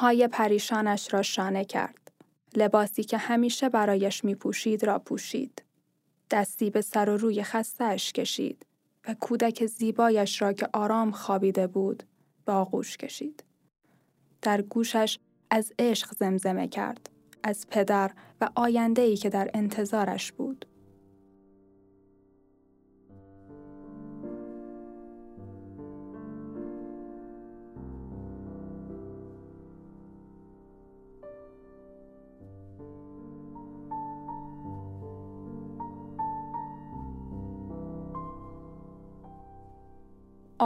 [0.00, 2.12] موهای پریشانش را شانه کرد.
[2.56, 5.62] لباسی که همیشه برایش می پوشید را پوشید.
[6.30, 8.66] دستی به سر و روی خستهش کشید
[9.08, 12.02] و کودک زیبایش را که آرام خوابیده بود
[12.44, 13.44] به آغوش کشید.
[14.42, 15.18] در گوشش
[15.50, 17.10] از عشق زمزمه کرد.
[17.42, 20.66] از پدر و آینده‌ای که در انتظارش بود.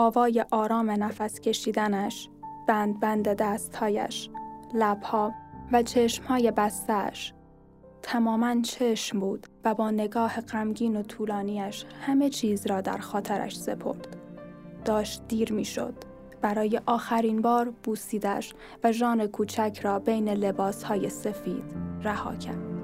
[0.05, 2.29] آوای آرام نفس کشیدنش،
[2.69, 4.31] بند بند دستهایش،
[4.75, 5.35] لبها
[5.73, 7.35] و چشمهای بستش.
[8.03, 14.17] تماما چشم بود و با نگاه غمگین و طولانیش همه چیز را در خاطرش سپرد.
[14.85, 15.95] داشت دیر می‌شد.
[16.41, 21.65] برای آخرین بار بوسیدش و ژان کوچک را بین لباسهای سفید
[22.03, 22.75] رها کرد.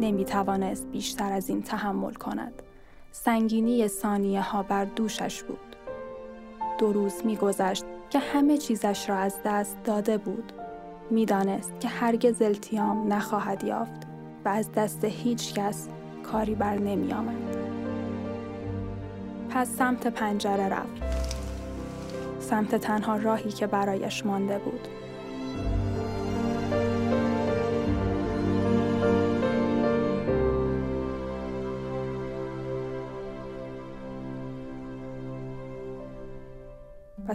[0.00, 2.62] نمی توانست بیشتر از این تحمل کند.
[3.24, 5.76] سنگینی ثانیه ها بر دوشش بود.
[6.78, 10.52] دو روز میگذشت که همه چیزش را از دست داده بود.
[11.10, 14.06] می‌دانست که هرگز التیام نخواهد یافت
[14.44, 15.88] و از دست هیچ کس
[16.22, 17.56] کاری بر نمی آمد.
[19.50, 21.02] پس سمت پنجره رفت.
[22.40, 24.88] سمت تنها راهی که برایش مانده بود.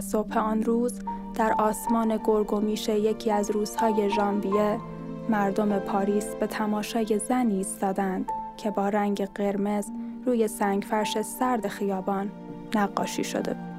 [0.02, 1.00] و صبح آن روز
[1.34, 4.78] در آسمان گرگومیشه یکی از روزهای ژانویه
[5.28, 9.86] مردم پاریس به تماشای زنی ایستادند که با رنگ قرمز
[10.26, 12.30] روی سنگفرش سرد خیابان
[12.74, 13.71] نقاشی شده بود.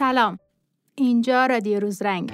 [0.00, 0.38] سلام
[0.94, 2.32] اینجا رادیو روز رنگ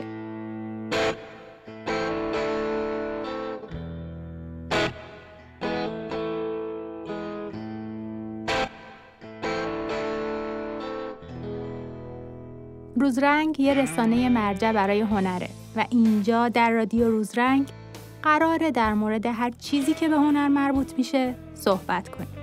[12.97, 17.69] روزرنگ یه رسانه مرجع برای هنره و اینجا در رادیو روزرنگ
[18.22, 22.35] قراره در مورد هر چیزی که به هنر مربوط میشه صحبت کنیم.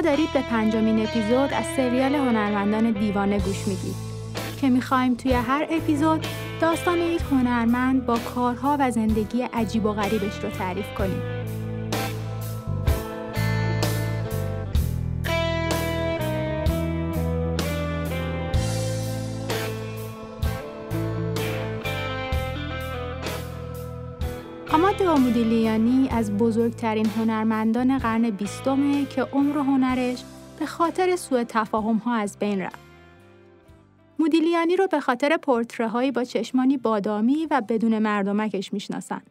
[0.00, 3.94] دارید به پنجمین اپیزود از سریال هنرمندان دیوانه گوش می‌دید
[4.60, 6.26] که می‌خوایم توی هر اپیزود
[6.60, 11.37] داستان یک هنرمند با کارها و زندگی عجیب و غریبش رو تعریف کنیم.
[25.18, 30.24] آماد آمودیلیانی از بزرگترین هنرمندان قرن بیستمه که عمر هنرش
[30.58, 32.78] به خاطر سوء تفاهم ها از بین رفت.
[34.18, 39.22] مودیلیانی رو به خاطر پورتره با چشمانی بادامی و بدون مردمکش می‌شناسن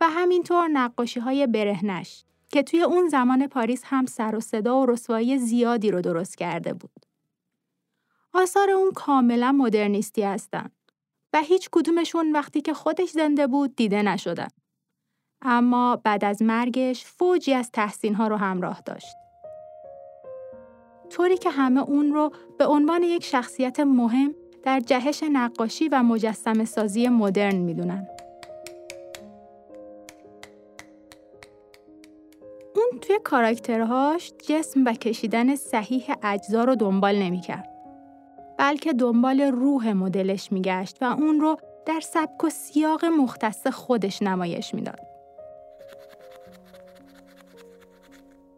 [0.00, 4.86] و همینطور نقاشی های برهنش که توی اون زمان پاریس هم سر و صدا و
[4.86, 7.06] رسوایی زیادی رو درست کرده بود.
[8.34, 10.70] آثار اون کاملا مدرنیستی هستن
[11.32, 14.48] و هیچ کدومشون وقتی که خودش زنده بود دیده نشدن.
[15.42, 19.16] اما بعد از مرگش فوجی از تحسین ها رو همراه داشت.
[21.10, 26.64] طوری که همه اون رو به عنوان یک شخصیت مهم در جهش نقاشی و مجسم
[26.64, 28.08] سازی مدرن می‌دونن.
[32.76, 37.70] اون توی کاراکترهاش جسم و کشیدن صحیح اجزا رو دنبال نمی‌کرد.
[38.58, 41.56] بلکه دنبال روح مدلش میگشت و اون رو
[41.86, 45.09] در سبک و سیاق مختص خودش نمایش می‌داد.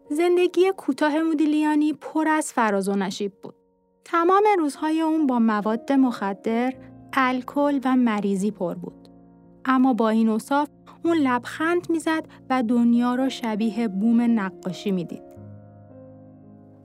[0.09, 3.55] زندگی کوتاه مودیلیانی پر از فراز و نشیب بود.
[4.05, 6.73] تمام روزهای اون با مواد مخدر،
[7.13, 9.09] الکل و مریضی پر بود.
[9.65, 10.69] اما با این اوصاف
[11.05, 15.23] اون لبخند می‌زد و دنیا را شبیه بوم نقاشی می‌دید.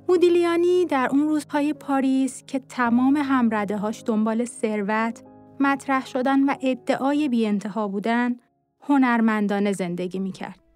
[0.09, 5.23] مودیلیانی در اون روزهای پاریس که تمام همرده هاش دنبال ثروت،
[5.61, 8.37] مطرح شدن و ادعای بی انتها بودن،
[8.81, 10.68] هنرمندانه زندگی می‌کرد.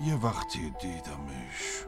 [0.00, 1.84] یه وقتی دیدمش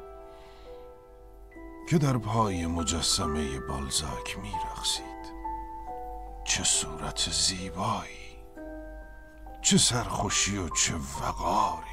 [1.88, 5.34] که در پای مجسمه بالزاک میرخسید
[6.44, 8.30] چه صورت زیبایی
[9.62, 11.86] چه سرخوشی و چه وقاری.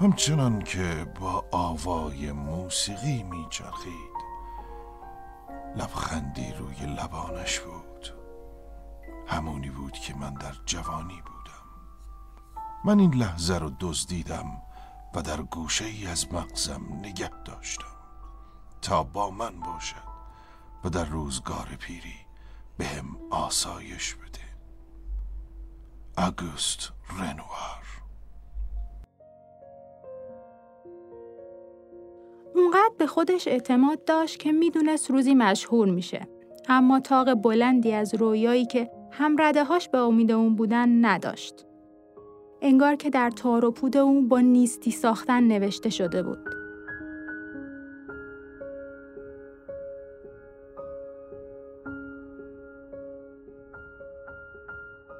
[0.00, 4.14] همچنان که با آوای موسیقی میچرخید.
[5.76, 8.14] لبخندی روی لبانش بود.
[9.26, 11.33] همونی بود که من در جوانی بودم
[12.84, 14.62] من این لحظه رو دزدیدم
[15.14, 17.86] و در گوشه ای از مغزم نگه داشتم
[18.82, 20.14] تا با من باشد
[20.84, 22.14] و در روزگار پیری
[22.78, 24.44] به هم آسایش بده
[26.26, 27.84] آگوست رنوار
[32.54, 36.28] اونقدر به خودش اعتماد داشت که می‌دونست روزی مشهور میشه.
[36.68, 41.66] اما تاق بلندی از رویایی که هم رده هاش به امید اون بودن نداشت.
[42.64, 46.48] انگار که در تار و پود اون با نیستی ساختن نوشته شده بود.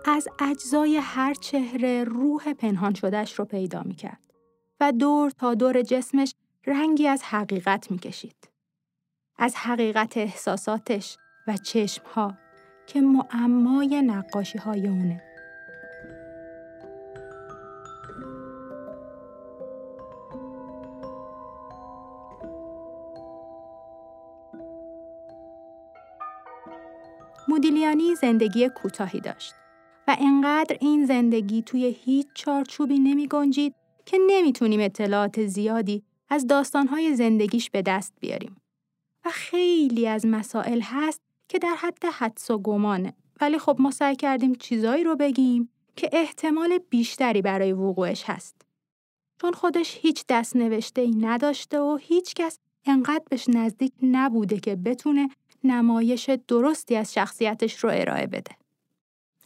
[0.05, 4.21] از اجزای هر چهره روح پنهان شدهش رو پیدا می کرد
[4.81, 6.35] و دور تا دور جسمش
[6.67, 8.49] رنگی از حقیقت می کشید.
[9.39, 11.17] از حقیقت احساساتش
[11.47, 12.35] و چشمها
[12.87, 15.34] که معمای نقاشی های اونه.
[27.65, 29.55] مودیلیانی زندگی کوتاهی داشت.
[30.09, 33.75] و انقدر این زندگی توی هیچ چارچوبی نمی گنجید
[34.07, 38.57] که نمی‌تونیم اطلاعات زیادی از داستانهای زندگیش به دست بیاریم.
[39.25, 43.15] و خیلی از مسائل هست که در حد حدس و گمانه.
[43.41, 48.63] ولی خب ما سعی کردیم چیزایی رو بگیم که احتمال بیشتری برای وقوعش هست.
[49.41, 54.77] چون خودش هیچ دست نوشته ای نداشته و هیچ کس انقدر بهش نزدیک نبوده که
[54.77, 55.29] بتونه
[55.65, 58.53] نمایش درستی از شخصیتش رو ارائه بده.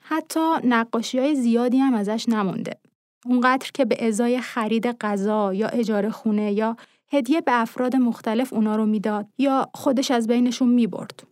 [0.01, 2.77] حتی نقاشی های زیادی هم ازش نمونده.
[3.27, 6.77] اونقدر که به ازای خرید غذا یا اجاره خونه یا
[7.13, 11.23] هدیه به افراد مختلف اونا رو می‌داد یا خودش از بینشون می‌برد.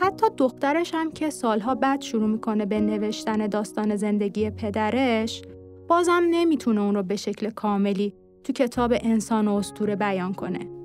[0.00, 5.42] حتی دخترش هم که سالها بعد شروع می‌کنه به نوشتن داستان زندگی پدرش
[5.88, 8.14] بازم نمی‌تونه اون رو به شکل کاملی
[8.44, 10.75] تو کتاب انسان و استوره بیان کنه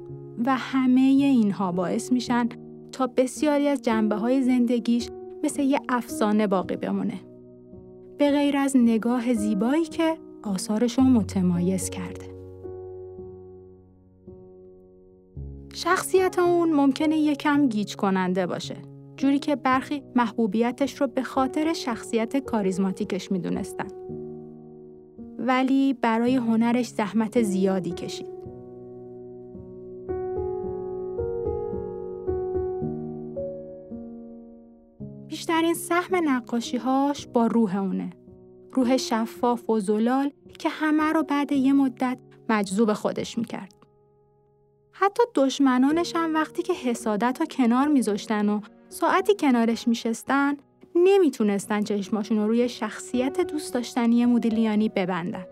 [0.46, 2.50] و همه اینها باعث میشن
[2.92, 5.10] تا بسیاری از جنبه های زندگیش
[5.44, 7.20] مثل یه افسانه باقی بمونه.
[8.18, 12.32] به غیر از نگاه زیبایی که آثارش رو متمایز کرده.
[15.74, 18.76] شخصیت اون ممکنه یکم گیج کننده باشه.
[19.18, 23.88] جوری که برخی محبوبیتش رو به خاطر شخصیت کاریزماتیکش می‌دونستن.
[25.40, 28.31] ولی برای هنرش زحمت زیادی کشید.
[35.32, 38.10] بیشترین سهم نقاشیهاش با روح اونه.
[38.72, 42.18] روح شفاف و زلال که همه رو بعد یه مدت
[42.50, 43.74] مجذوب خودش می‌کرد.
[44.92, 50.58] حتی دشمنانش هم وقتی که حسادت رو کنار میذاشتن و ساعتی کنارش میشستن
[50.96, 55.46] نمی‌تونستن چشماشون رو روی شخصیت دوست داشتنی مودیلیانی ببندن.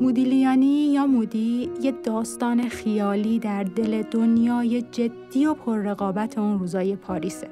[0.00, 7.48] مودیلیانی یا مودی یه داستان خیالی در دل دنیای جدی و پررقابت اون روزای پاریسه.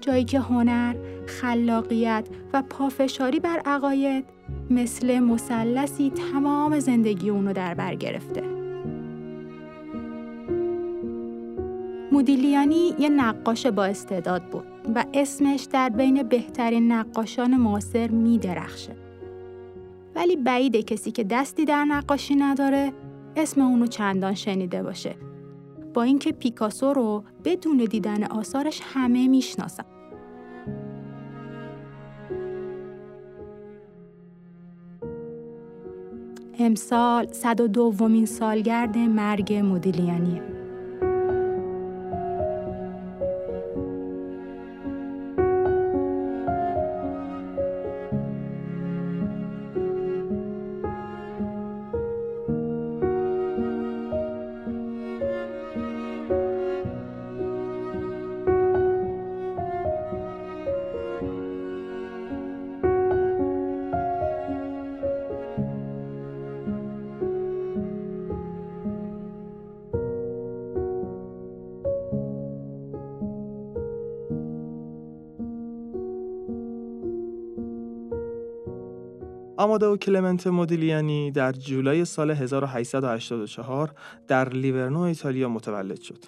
[0.00, 0.94] جایی که هنر،
[1.26, 4.24] خلاقیت و پافشاری بر عقاید
[4.70, 8.42] مثل مثلثی تمام زندگی اونو در بر گرفته.
[12.12, 19.09] مودیلیانی یه نقاش با استعداد بود و اسمش در بین بهترین نقاشان معاصر می درخشه.
[20.14, 22.92] ولی بعیده کسی که دستی در نقاشی نداره
[23.36, 25.16] اسم اونو چندان شنیده باشه.
[25.94, 29.84] با اینکه پیکاسو رو بدون دیدن آثارش همه می‌شناسن.
[36.58, 40.59] امسال 102 دومین سالگرد مرگ مودیلیانیه.
[79.60, 83.94] آمادا و کلمنت مودیلیانی در جولای سال 1884
[84.28, 86.24] در لیورنو ایتالیا متولد شد.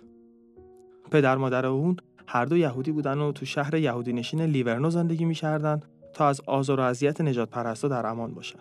[1.10, 1.96] پدر مادر اون
[2.26, 5.80] هر دو یهودی بودن و تو شهر یهودی نشین لیورنو زندگی می‌کردن
[6.14, 8.60] تا از آزار و اذیت نجات پرستا در امان باشن.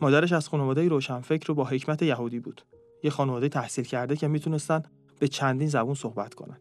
[0.00, 2.62] مادرش از خانواده روشنفکر و با حکمت یهودی بود.
[3.02, 4.82] یه خانواده تحصیل کرده که می‌تونستن
[5.20, 6.58] به چندین زبون صحبت کنن.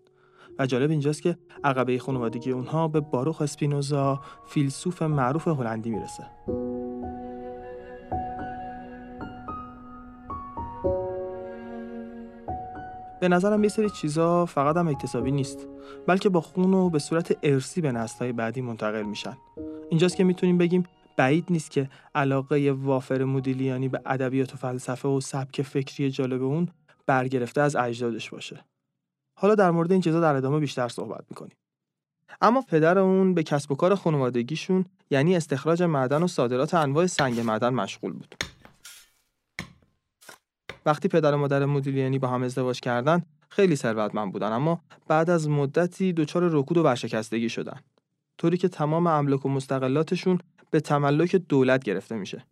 [0.59, 6.23] و جالب اینجاست که عقبه خانوادگی اونها به باروخ اسپینوزا فیلسوف معروف هلندی می‌رسه.
[13.29, 15.67] به نظرم یه سری چیزا فقط هم اکتسابی نیست
[16.07, 19.37] بلکه با خون و به صورت ارسی به نسل‌های بعدی منتقل میشن.
[19.89, 20.83] اینجاست که می‌تونیم بگیم
[21.17, 26.67] بعید نیست که علاقه وافر مدیلیانی به ادبیات و فلسفه و سبک فکری جالب اون
[27.05, 28.65] برگرفته از اجدادش باشه.
[29.39, 31.57] حالا در مورد این چیزا در ادامه بیشتر صحبت می‌کنیم.
[32.41, 37.39] اما پدر اون به کسب و کار خانوادگیشون یعنی استخراج معدن و صادرات انواع سنگ
[37.39, 38.35] معدن مشغول بود.
[40.87, 45.49] وقتی پدر و مادر مودیلیانی با هم ازدواج کردن خیلی ثروتمند بودن اما بعد از
[45.49, 47.79] مدتی دچار رکود و ورشکستگی شدن.
[48.37, 50.39] طوری که تمام املاک و مستقلاتشون
[50.71, 52.45] به تملک دولت گرفته میشه.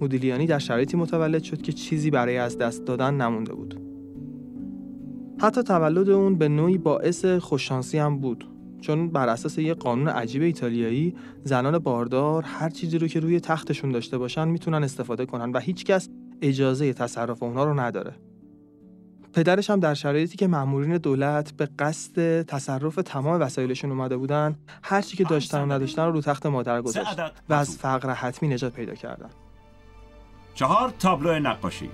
[0.00, 3.80] مودیلیانی در شرایطی متولد شد که چیزی برای از دست دادن نمونده بود.
[5.40, 8.48] حتی تولد اون به نوعی باعث خوششانسی هم بود.
[8.80, 13.92] چون بر اساس یه قانون عجیب ایتالیایی زنان باردار هر چیزی رو که روی تختشون
[13.92, 16.08] داشته باشن می‌تونن استفاده کنن و هیچکس
[16.44, 18.14] اجازه تصرف اونا رو نداره.
[19.32, 25.00] پدرش هم در شرایطی که مامورین دولت به قصد تصرف تمام وسایلشون اومده بودن هر
[25.00, 28.72] چی که داشتن و نداشتن رو رو تخت مادر گذاشت و از فقر حتمی نجات
[28.72, 29.30] پیدا کردن.
[30.54, 31.90] چهار تابلو نقاشی.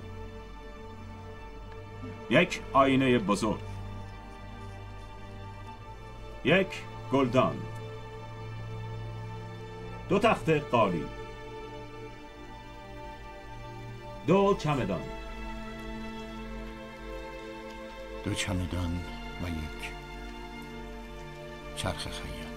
[2.29, 3.59] یک آینه بزرگ.
[6.45, 6.67] یک
[7.11, 7.55] گلدان.
[10.09, 11.20] دو تخت قالی.
[14.27, 15.01] دو چمدان.
[18.23, 18.99] دو چمدان
[19.43, 19.91] و یک
[21.75, 22.50] چرخ خیاطی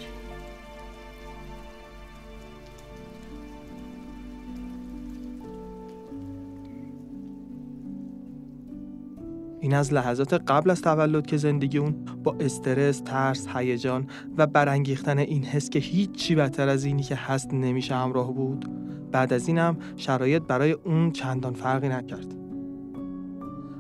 [9.65, 11.95] این از لحظات قبل از تولد که زندگی اون
[12.25, 14.07] با استرس، ترس، هیجان
[14.39, 18.71] و برانگیختن این حس که هیچی بدتر از اینی که هست نمیشه همراه بود
[19.13, 22.35] بعد از اینم شرایط برای اون چندان فرقی نکرد.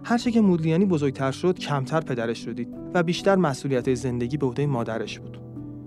[0.05, 4.67] هرچه که مودلیانی بزرگتر شد کمتر پدرش رو دید و بیشتر مسئولیت زندگی به عهده
[4.67, 5.38] مادرش بود.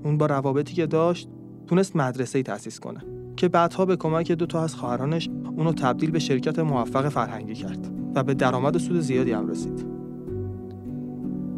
[0.03, 1.29] اون با روابطی که داشت
[1.67, 2.99] تونست مدرسه ای تأسیس کنه
[3.35, 7.96] که بعدها به کمک دو تا از خواهرانش اونو تبدیل به شرکت موفق فرهنگی کرد
[8.17, 9.85] و به درآمد و سود زیادی هم رسید.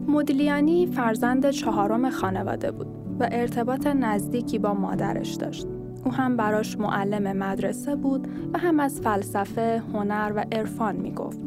[0.07, 2.87] مودلیانی فرزند چهارم خانواده بود
[3.19, 5.67] و ارتباط نزدیکی با مادرش داشت.
[6.05, 11.39] او هم براش معلم مدرسه بود و هم از فلسفه، هنر و عرفان می‌گفت.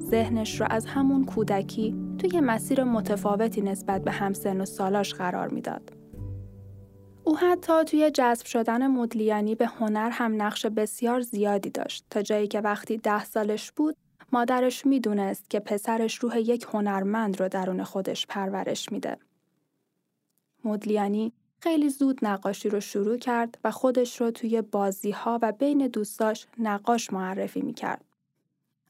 [0.00, 5.92] ذهنش رو از همون کودکی توی مسیر متفاوتی نسبت به همسن و سالاش قرار می‌داد.
[7.24, 12.46] او حتی توی جذب شدن مدلیانی به هنر هم نقش بسیار زیادی داشت تا جایی
[12.48, 13.96] که وقتی ده سالش بود
[14.32, 19.16] مادرش می‌دونست که پسرش روح یک هنرمند رو درون خودش پرورش میده.
[20.64, 25.86] مدلیانی خیلی زود نقاشی رو شروع کرد و خودش رو توی بازی ها و بین
[25.86, 28.04] دوستاش نقاش معرفی می کرد.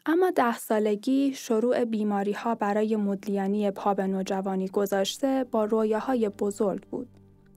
[0.06, 6.82] اما ده سالگی شروع بیماری ها برای مدلیانی پا به نوجوانی گذاشته با رویاهای بزرگ
[6.82, 7.08] بود.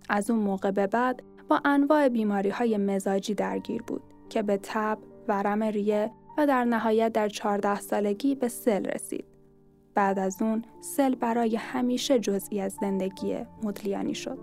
[0.09, 4.97] از اون موقع به بعد با انواع بیماری های مزاجی درگیر بود که به تب،
[5.27, 9.25] ورم ریه و در نهایت در 14 سالگی به سل رسید.
[9.95, 14.39] بعد از اون سل برای همیشه جزئی از زندگی مدلیانی شد.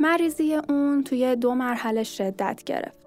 [0.00, 3.06] مریضی اون توی دو مرحله شدت گرفت.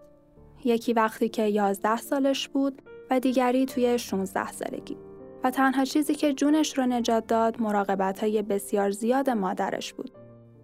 [0.66, 4.98] یکی وقتی که 11 سالش بود و دیگری توی 16 سالگی.
[5.44, 10.23] و تنها چیزی که جونش رو نجات داد مراقبت های بسیار زیاد مادرش بود.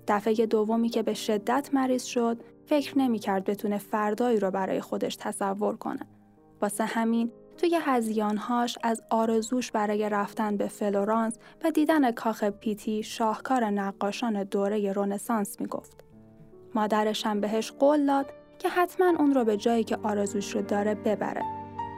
[0.09, 5.75] دفعه دومی که به شدت مریض شد فکر نمی‌کرد بتونه فردایی رو برای خودش تصور
[5.75, 6.07] کنه.
[6.61, 13.65] واسه همین توی هزیانهاش از آرزوش برای رفتن به فلورانس و دیدن کاخ پیتی شاهکار
[13.65, 16.03] نقاشان دوره رونسانس می‌گفت.
[16.75, 18.25] مادرش هم بهش قول داد
[18.59, 21.43] که حتما اون رو به جایی که آرزوش رو داره ببره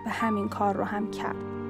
[0.06, 1.61] و همین کار رو هم کرد.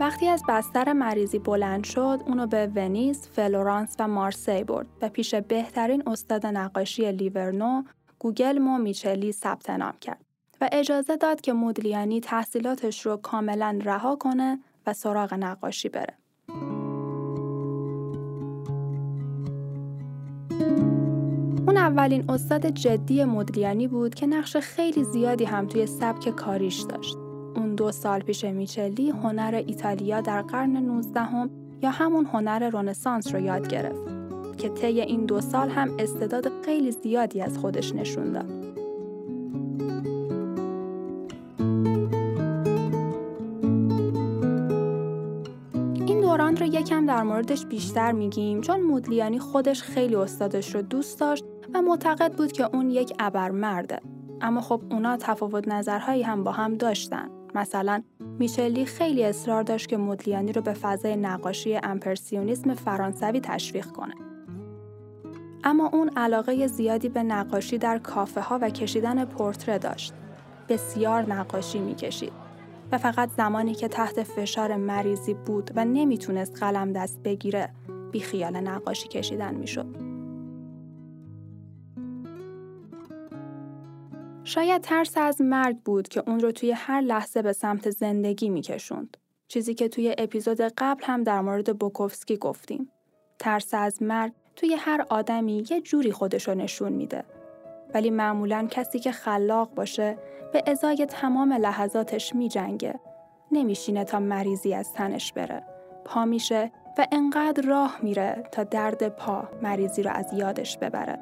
[0.00, 5.34] وقتی از بستر مریضی بلند شد، اونو به ونیز، فلورانس و مارسی برد و پیش
[5.34, 7.82] بهترین استاد نقاشی لیورنو،
[8.18, 10.24] گوگلیلمو میچلی ثبت نام کرد.
[10.60, 16.14] و اجازه داد که مودیلیانی تحصیلاتش رو کاملا رها کنه و سراغ نقاشی بره.
[21.66, 27.25] اون اولین استاد جدی مودلیانی بود که نقش خیلی زیادی هم توی سبک کاریش داشت.
[27.56, 31.50] اون دو سال پیش میچلی هنر ایتالیا در قرن 19 هم
[31.82, 34.16] یا همون هنر رونسانس رو یاد گرفت
[34.58, 38.50] که طی این دو سال هم استعداد خیلی زیادی از خودش نشون داد.
[46.06, 51.20] این دوران رو یکم در موردش بیشتر میگیم چون مودلیانی خودش خیلی استادش رو دوست
[51.20, 51.44] داشت
[51.74, 54.00] و معتقد بود که اون یک ابرمرده
[54.40, 58.02] اما خب اونا تفاوت نظرهایی هم با هم داشتن مثلا
[58.38, 64.14] میشلی خیلی اصرار داشت که مودلیانی رو به فضای نقاشی امپرسیونیسم فرانسوی تشویق کنه.
[65.64, 70.12] اما اون علاقه زیادی به نقاشی در کافه ها و کشیدن پورتره داشت.
[70.68, 72.32] بسیار نقاشی می‌کشید
[72.92, 77.68] و فقط زمانی که تحت فشار مریضی بود و نمی‌تونست قلم دست بگیره
[78.12, 80.05] بی خیال نقاشی کشیدن می‌شد.
[84.46, 89.16] شاید ترس از مرگ بود که اون رو توی هر لحظه به سمت زندگی میکشوند.
[89.48, 92.90] چیزی که توی اپیزود قبل هم در مورد بوکوفسکی گفتیم.
[93.38, 97.24] ترس از مرگ توی هر آدمی یه جوری خودشو نشون میده.
[97.94, 100.18] ولی معمولا کسی که خلاق باشه
[100.52, 103.00] به ازای تمام لحظاتش میجنگه.
[103.52, 105.62] نمیشینه تا مریضی از تنش بره.
[106.04, 111.18] پا میشه و انقدر راه میره تا درد پا مریضی رو از یادش ببره.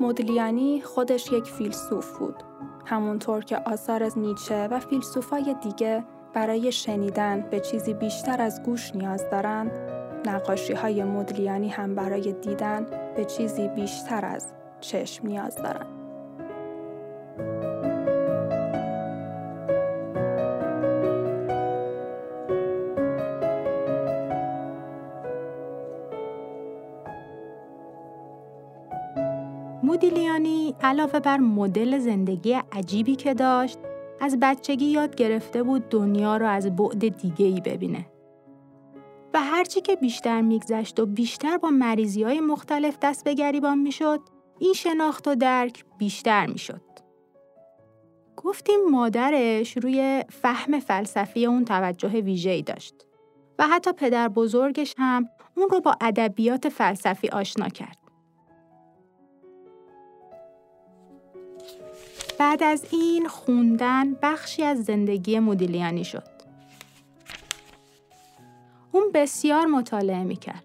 [0.00, 2.42] مودلیانی خودش یک فیلسوف بود.
[2.86, 8.94] همونطور که آثار از نیچه و فیلسوفای دیگه برای شنیدن به چیزی بیشتر از گوش
[8.94, 9.70] نیاز دارند،
[10.26, 16.04] نقاشی های مودلیانی هم برای دیدن به چیزی بیشتر از چشم نیاز دارند.
[30.82, 33.78] علاوه بر مدل زندگی عجیبی که داشت،
[34.20, 38.06] از بچگی یاد گرفته بود دنیا رو از بعد دیگه ای ببینه.
[39.34, 44.20] و هرچی که بیشتر میگذشت و بیشتر با مریضی های مختلف دست به گریبان می‌شد،
[44.58, 46.80] این شناخت و درک بیشتر می‌شد.
[48.36, 52.94] گفتیم مادرش روی فهم فلسفی اون توجه ویژه‌ای داشت
[53.58, 58.03] و حتی پدر بزرگش هم اون رو با ادبیات فلسفی آشنا کرد.
[62.38, 66.34] بعد از این خوندن بخشی از زندگی مدیلیانی شد.
[68.92, 70.64] اون بسیار مطالعه می‌کرد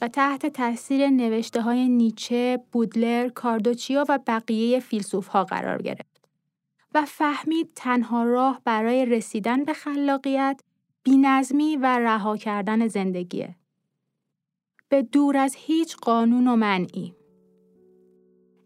[0.00, 6.28] و تحت تاثیر نوشته های نیچه، بودلر، کاردوچیا و بقیه فیلسوف ها قرار گرفت
[6.94, 10.60] و فهمید تنها راه برای رسیدن به خلاقیت
[11.02, 13.56] بینظمی و رها کردن زندگیه.
[14.88, 17.14] به دور از هیچ قانون و منعی.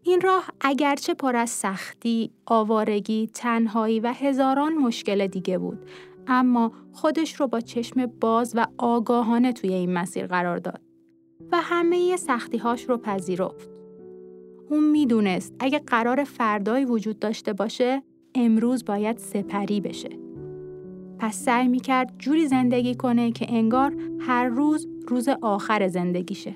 [0.07, 5.79] این راه اگرچه پر از سختی، آوارگی، تنهایی و هزاران مشکل دیگه بود،
[6.27, 10.81] اما خودش رو با چشم باز و آگاهانه توی این مسیر قرار داد
[11.51, 13.69] و همه سختیهاش رو پذیرفت.
[14.69, 18.03] اون می‌دونست اگه قرار فردایی وجود داشته باشه،
[18.35, 20.09] امروز باید سپری بشه.
[21.19, 26.55] پس سعی می‌کرد جوری زندگی کنه که انگار هر روز روز آخر زندگیشه.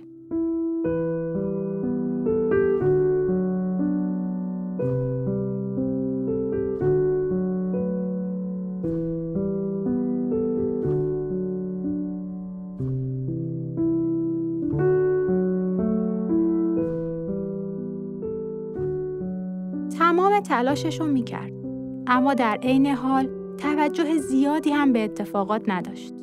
[20.44, 21.54] تلاشش رو می‌کرد.
[22.08, 26.14] اما در عین حال توجه زیادی هم به اتفاقات نداشت.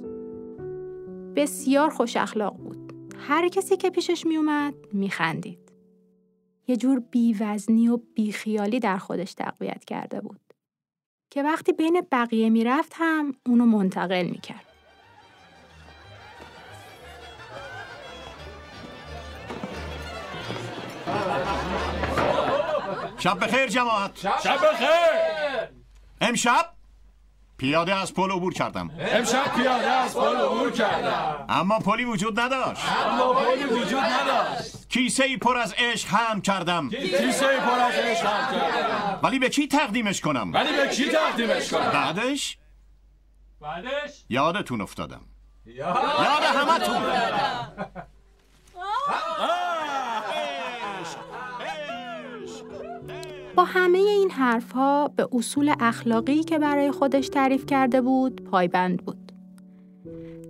[1.36, 2.92] بسیار خوش اخلاق بود.
[3.18, 5.72] هر کسی که پیشش میومد میخندید.
[6.66, 10.40] یه جور بیوزنی و بیخیالی در خودش تقویت کرده بود.
[11.30, 14.67] که وقتی بین بقیه می‌رفت هم اونو منتقل می‌کرد.
[23.18, 24.18] شب بخیر جماعت.
[24.18, 25.68] شب بخیر.
[26.20, 26.66] امشب
[27.56, 28.90] پیاده از پل عبور کردم.
[28.98, 31.44] امشب پیاده از پل عبور کردم.
[31.48, 32.82] اما پلی وجود نداشت.
[33.06, 34.88] اما پلی وجود نداشت.
[34.88, 36.90] کیسه ای پر از عشق هم کردم.
[36.90, 39.20] کیسه ای پر از عشق هم کردم.
[39.22, 42.58] ولی به کی تقدیمش کنم؟ ولی به کی تقدیمش کنم؟ بعدش؟
[43.60, 45.20] بعدش؟ یادتون افتادم.
[45.66, 46.82] یاد یاد
[53.58, 59.32] با همه این حرفها به اصول اخلاقی که برای خودش تعریف کرده بود پایبند بود.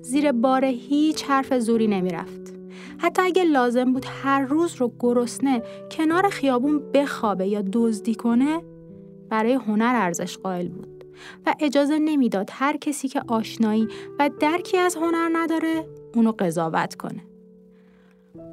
[0.02, 2.54] زیر بار هیچ حرف زوری نمی‌رفت.
[2.98, 8.62] حتی اگه لازم بود هر روز رو گرسنه کنار خیابون بخوابه یا دزدی کنه
[9.28, 11.04] برای هنر ارزش قائل بود
[11.46, 17.27] و اجازه نمی‌داد هر کسی که آشنایی و درکی از هنر نداره اونو قضاوت کنه.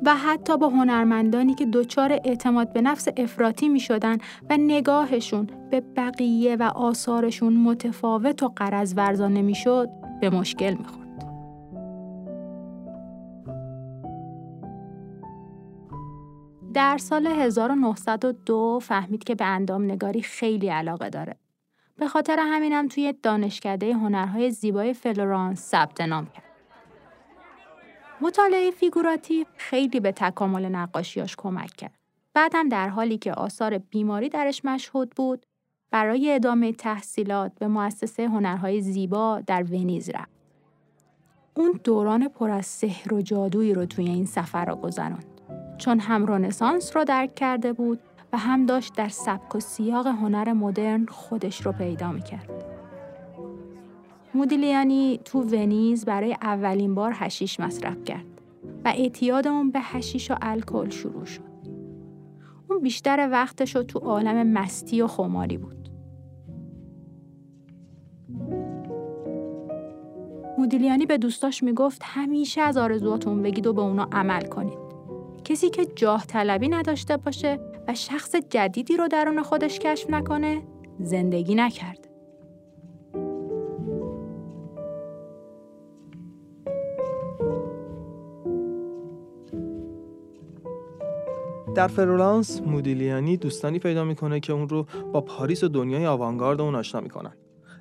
[0.06, 4.17] و حتی با هنرمندانی که دچار اعتماد به نفس افراطی می شدن
[4.50, 9.89] و نگاهشون به بقیه و آثارشون متفاوت و قرض ورزان نمی شد
[10.21, 11.06] به مشکل می خورد.
[16.74, 21.36] در سال 1902 فهمید که به اندام نگاری خیلی علاقه داره.
[21.98, 26.44] به خاطر همینم توی دانشکده هنرهای زیبای فلورانس ثبت نام کرد.
[28.21, 31.99] مطالعه فیگوراتیو خیلی به تکامل نقاشیاش کمک کرد.
[32.34, 35.45] بعدم در حالی که آثار بیماری درش مشهود بود،
[35.91, 40.36] برای ادامه تحصیلات به مؤسسه هنرهای زیبا در ونیز رفت.
[41.54, 45.41] اون دوران پر از سحر و جادویی رو توی این سفر رو گذروند.
[45.78, 47.99] چون هم رنسانس رو درک کرده بود
[48.34, 52.75] و هم داشت در سبک و سیاق هنر مدرن خودش رو پیدا می‌کرد.
[54.36, 58.26] مودیلیانی تو ونیز برای اولین بار هشیش مصرف کرد
[58.86, 61.41] و اعتیاد اون به هشیش و الکل شروع شد.
[62.69, 65.89] اون بیشتر وقتش رو تو عالم مستی و خماری بود.
[70.58, 74.80] مودیلیانی به دوستاش می‌گفت همیشه از آرزواتون بگید و به اونا عمل کنید.
[75.43, 80.62] کسی که جاه طلبی نداشته باشه و شخص جدیدی رو درون خودش کشف نکنه
[81.00, 82.05] زندگی نکرد.
[91.76, 96.76] در فرولانس مودیلیانی دوستانی پیدا می‌کنه که اون رو با پاریس و دنیای آوانگارد اون
[96.76, 97.34] آشنا می‌کنن.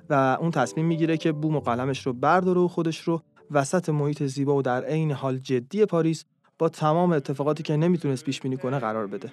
[0.09, 4.23] و اون تصمیم می‌گیره که بوم و قلمش رو برداره و خودش رو وسط محیط
[4.23, 6.25] زیبا و در عین حال جدی پاریس
[6.59, 9.31] با تمام اتفاقاتی که نمی‌تونست پیش بینی کنه قرار بده.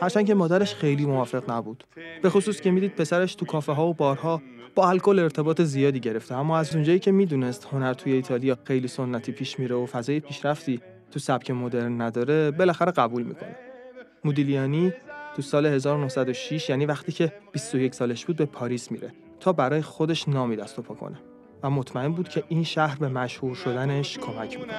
[0.00, 1.84] هرچند که مادرش خیلی موافق نبود.
[2.22, 4.42] به خصوص که می‌دید پسرش تو کافه ها و بارها
[4.74, 6.34] با الکل ارتباط زیادی گرفته.
[6.34, 10.80] اما از اونجایی که می‌دونست هنر توی ایتالیا خیلی سنتی پیش میره و فضای پیشرفتی
[11.10, 13.56] تو سبک مدرن نداره بالاخره قبول می‌کنه.
[14.24, 14.92] مودیلیانی
[15.36, 20.28] تو سال 1906 یعنی وقتی که 21 سالش بود به پاریس میره تا برای خودش
[20.28, 21.18] نامی دست و پا کنه
[21.62, 24.74] و مطمئن بود که این شهر به مشهور شدنش کمک می‌کنه.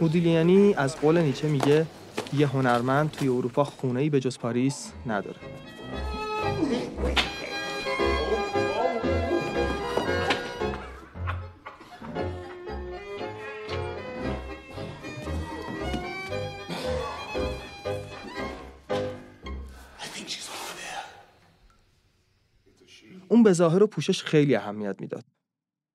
[0.00, 1.86] مودیلیانی از قول نیچه میگه
[2.32, 5.36] یه هنرمند توی اروپا خونه‌ای به جز پاریس نداره.
[23.32, 25.24] اون به ظاهر و پوشش خیلی اهمیت می‌داد.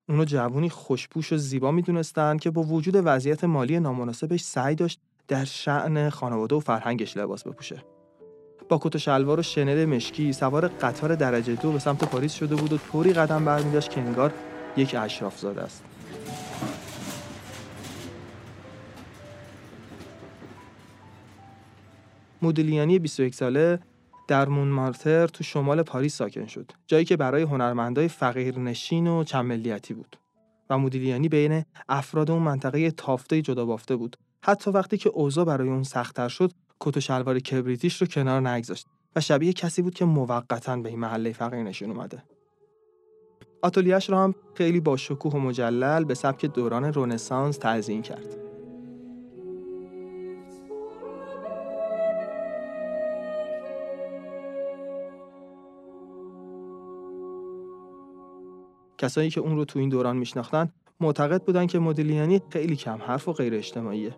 [0.10, 5.45] اونو جوونی خوشپوش و زیبا می‌دونستن که با وجود وضعیت مالی نامناسبش سعی داشت در
[5.45, 7.84] شعن خانواده و فرهنگش لباس بپوشه.
[8.69, 12.56] با کت و شلوار و شنل مشکی سوار قطار درجه دو به سمت پاریس شده
[12.56, 14.34] بود و طوری قدم برمیداشت که انگار
[14.78, 15.84] یک اشراف زاده است.
[22.41, 23.80] مودلیانی 21 ساله
[24.28, 30.18] در مونمارتر تو شمال پاریس ساکن شد جایی که برای هنرمندای فقیرنشین و چند بود
[30.70, 34.18] و مدیریانی بین افراد اون منطقه تافته جدا بافته بود.
[34.44, 38.88] حتی وقتی که اوضاع برای اون سختتر شد کت و شلوار کبریتیش رو کنار نگذاشت
[39.16, 42.24] و شبیه کسی بود که موقتا به این محله فقیرنشین اومده.
[43.62, 48.47] آتولیاش را هم خیلی با شکوه و مجلل به سبک دوران رنسانس تزیین کرد.
[58.98, 63.28] کسایی که اون رو تو این دوران میشناختن معتقد بودن که مودیلیانی خیلی کم حرف
[63.28, 64.16] و غیر اجتماعیه.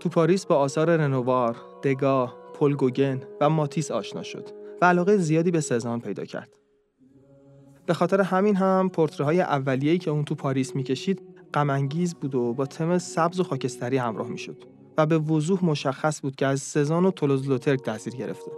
[0.00, 4.48] تو پاریس با آثار رنوار، دگا، پل گوگن و ماتیس آشنا شد
[4.82, 6.56] و علاقه زیادی به سزان پیدا کرد.
[7.86, 11.22] به خاطر همین هم پورتره‌های اولیه‌ای که اون تو پاریس می‌کشید
[11.54, 11.88] غم
[12.20, 14.64] بود و با تم سبز و خاکستری همراه می‌شد
[14.98, 18.50] و به وضوح مشخص بود که از سزان و تولوز لوترک تاثیر گرفته.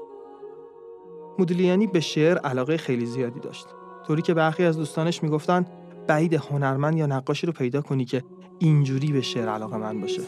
[1.39, 3.67] مودیلیانی به شعر علاقه خیلی زیادی داشت.
[4.09, 5.66] طوری که برخی از دوستانش می‌گفتن
[6.07, 8.25] بعید هنرمند یا نقاشی رو پیدا کنی که
[8.59, 10.23] اینجوری به شعر علاقه من باشه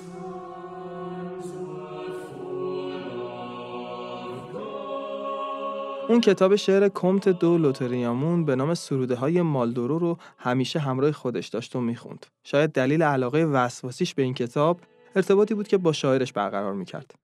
[6.08, 11.48] اون کتاب شعر کمت دو لوتریامون به نام سروده های مالدورو رو همیشه همراه خودش
[11.48, 12.26] داشت و می‌خوند.
[12.44, 14.80] شاید دلیل علاقه وسواسیش به این کتاب
[15.16, 17.14] ارتباطی بود که با شاعرش برقرار می‌کرد.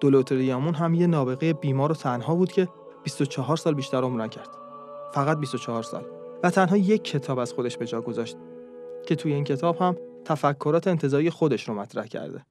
[0.00, 2.68] دو لوتریامون هم یه نابغه بیمار و تنها بود که
[3.04, 4.57] 24 سال بیشتر عمر نکرد.
[5.12, 6.04] فقط 24 سال.
[6.42, 8.36] و تنها یک کتاب از خودش به جا گذاشت
[9.06, 12.44] که توی این کتاب هم تفکرات انتظایی خودش رو مطرح کرده.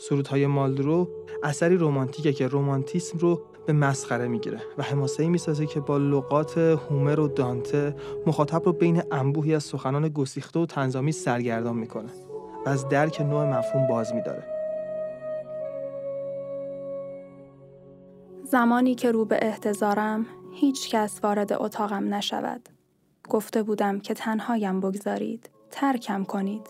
[0.00, 1.08] سرودهای مالدرو
[1.42, 7.20] اثری رومانتیکه که رومانتیسم رو به مسخره می‌گیره و حماسه می‌سازه که با لغات هومر
[7.20, 7.94] و دانته
[8.26, 12.10] مخاطب رو بین انبوهی از سخنان گسیخته و تنظامی سرگردان می‌کنه
[12.66, 14.44] و از درک نوع مفهوم باز میداره.
[18.44, 20.26] زمانی که رو به احتضارم
[20.60, 22.68] هیچ کس وارد اتاقم نشود.
[23.28, 25.50] گفته بودم که تنهایم بگذارید.
[25.70, 26.66] ترکم کنید.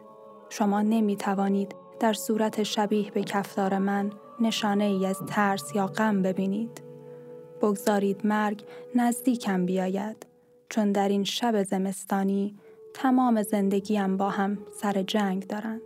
[0.48, 6.22] شما نمی توانید در صورت شبیه به کفتار من نشانه ای از ترس یا غم
[6.22, 6.83] ببینید.
[7.62, 10.27] بگذارید مرگ نزدیکم بیاید
[10.68, 12.57] چون در این شب زمستانی
[12.94, 15.81] تمام زندگیم با هم سر جنگ دارند.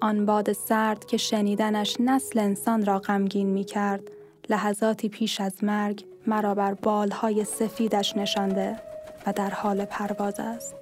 [0.00, 4.10] آن باد سرد که شنیدنش نسل انسان را غمگین می کرد،
[4.48, 8.78] لحظاتی پیش از مرگ مرا بر بالهای سفیدش نشانده
[9.26, 10.74] و در حال پرواز است.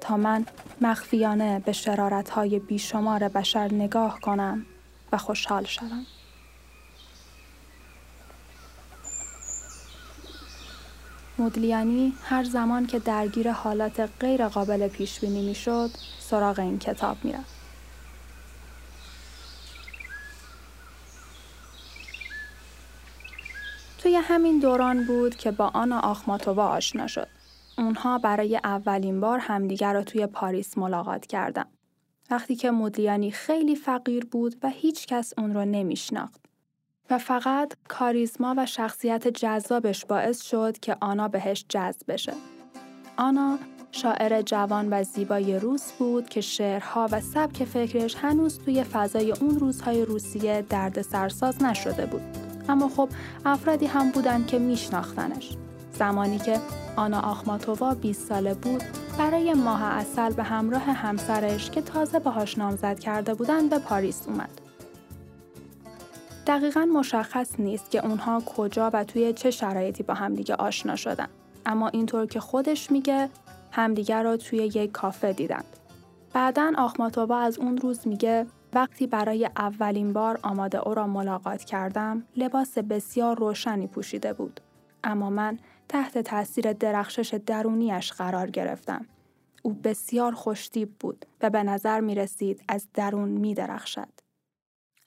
[0.00, 0.46] تا من
[0.80, 4.66] مخفیانه به شرارتهای بیشمار بشر نگاه کنم
[5.12, 6.06] و خوشحال شوم.
[11.38, 17.16] مودلیانی هر زمان که درگیر حالات غیر قابل پیش بینی می شد سراغ این کتاب
[17.24, 17.60] می رفت.
[24.02, 27.26] توی همین دوران بود که با آنا آخماتووا آشنا شد.
[27.78, 31.64] اونها برای اولین بار همدیگر را توی پاریس ملاقات کردن.
[32.30, 36.40] وقتی که مودلیانی خیلی فقیر بود و هیچ کس اون رو نمیشناخت.
[37.10, 42.32] و فقط کاریزما و شخصیت جذابش باعث شد که آنا بهش جذب بشه.
[43.16, 43.58] آنا
[43.92, 49.58] شاعر جوان و زیبای روس بود که شعرها و سبک فکرش هنوز توی فضای اون
[49.58, 52.49] روزهای روسیه درد سرساز نشده بود.
[52.70, 53.08] اما خب
[53.44, 55.56] افرادی هم بودن که میشناختنش.
[55.92, 56.60] زمانی که
[56.96, 58.82] آنا آخماتووا 20 ساله بود
[59.18, 64.50] برای ماه اصل به همراه همسرش که تازه باهاش نامزد کرده بودن به پاریس اومد.
[66.46, 71.28] دقیقا مشخص نیست که اونها کجا و توی چه شرایطی با همدیگه آشنا شدن.
[71.66, 73.28] اما اینطور که خودش میگه
[73.72, 75.64] همدیگه رو توی یک کافه دیدند.
[76.32, 82.24] بعدا آخماتووا از اون روز میگه وقتی برای اولین بار آماده او را ملاقات کردم
[82.36, 84.60] لباس بسیار روشنی پوشیده بود.
[85.04, 89.06] اما من تحت تاثیر درخشش درونیش قرار گرفتم.
[89.62, 94.08] او بسیار خوشتیب بود و به نظر می رسید از درون می درخشد.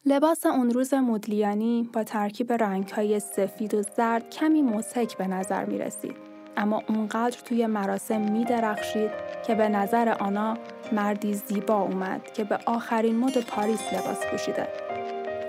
[0.05, 5.77] لباس اون روز مدلیانی با ترکیب رنگهای سفید و زرد کمی مسک به نظر می
[5.77, 6.32] رسید.
[6.57, 9.11] اما اونقدر توی مراسم می درخشید
[9.47, 10.57] که به نظر آنا
[10.91, 14.67] مردی زیبا اومد که به آخرین مد پاریس لباس پوشیده.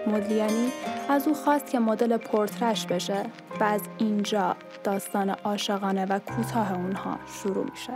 [0.06, 0.72] مدلیانی
[1.08, 3.26] از او خواست که مدل پورترش بشه
[3.60, 7.92] و از اینجا داستان عاشقانه و کوتاه اونها شروع میشه.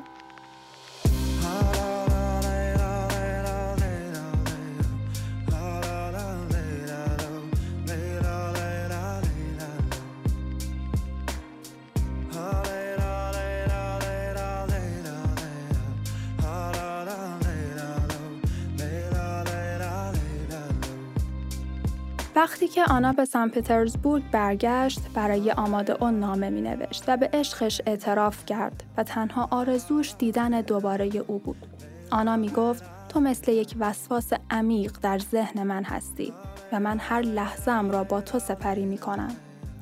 [22.39, 27.31] وقتی که آنا به سن پترزبورگ برگشت برای آماده اون نامه می نوشت و به
[27.33, 31.67] عشقش اعتراف کرد و تنها آرزوش دیدن دوباره او بود.
[32.11, 36.33] آنا می گفت تو مثل یک وسواس عمیق در ذهن من هستی
[36.73, 39.37] و من هر لحظم را با تو سپری می کنم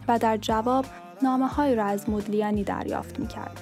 [0.09, 0.85] و در جواب
[1.23, 3.61] نامه های را از مدلیانی دریافت می کرد.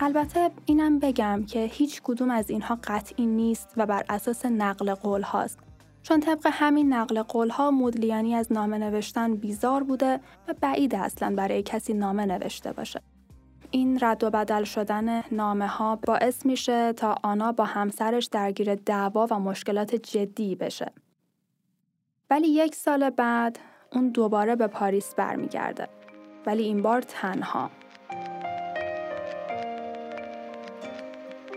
[0.00, 5.22] البته اینم بگم که هیچ کدوم از اینها قطعی نیست و بر اساس نقل قول
[5.22, 5.67] هاست
[6.08, 11.62] چون طبق همین نقل قولها مودلیانی از نامه نوشتن بیزار بوده و بعید اصلا برای
[11.62, 13.00] کسی نامه نوشته باشه.
[13.70, 19.26] این رد و بدل شدن نامه ها باعث میشه تا آنا با همسرش درگیر دعوا
[19.30, 20.92] و مشکلات جدی بشه.
[22.30, 23.58] ولی یک سال بعد
[23.92, 25.88] اون دوباره به پاریس برمیگرده.
[26.46, 27.70] ولی این بار تنها.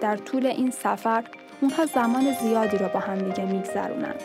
[0.01, 1.23] در طول این سفر
[1.61, 4.15] اونها زمان زیادی رو با هم دیگه میگذرونن.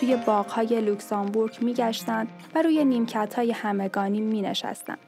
[0.00, 4.98] توی باغهای لوکسامبورگ میگشتند و روی نیمکت های همگانی می نشستند.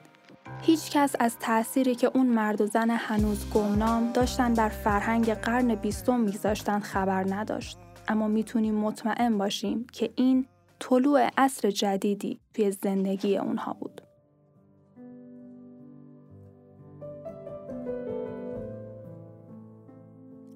[0.63, 5.75] هیچ کس از تأثیری که اون مرد و زن هنوز گمنام داشتن بر فرهنگ قرن
[5.75, 7.79] بیستم میگذاشتند خبر نداشت.
[8.09, 10.47] اما می‌تونیم مطمئن باشیم که این
[10.79, 14.08] طلوع عصر جدیدی توی زندگی اونها بود.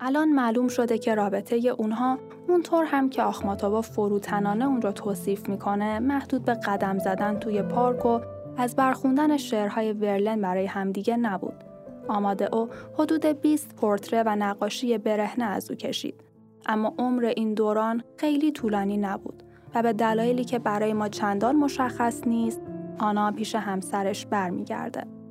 [0.05, 5.99] الان معلوم شده که رابطه اونها اونطور هم که آخماتووا فروتنانه اون رو توصیف می‌کنه
[5.99, 8.21] محدود به قدم زدن توی پارک و
[8.57, 11.65] از برخوندن شعرهای ورلن برای همدیگه نبود.
[12.09, 16.21] آماده او حدود 20 پورتره و نقاشی برهنه از او کشید.
[16.67, 19.43] اما عمر این دوران خیلی طولانی نبود
[19.75, 22.61] و به دلایلی که برای ما چندان مشخص نیست
[22.99, 25.22] آنا پیش همسرش برمیگرده.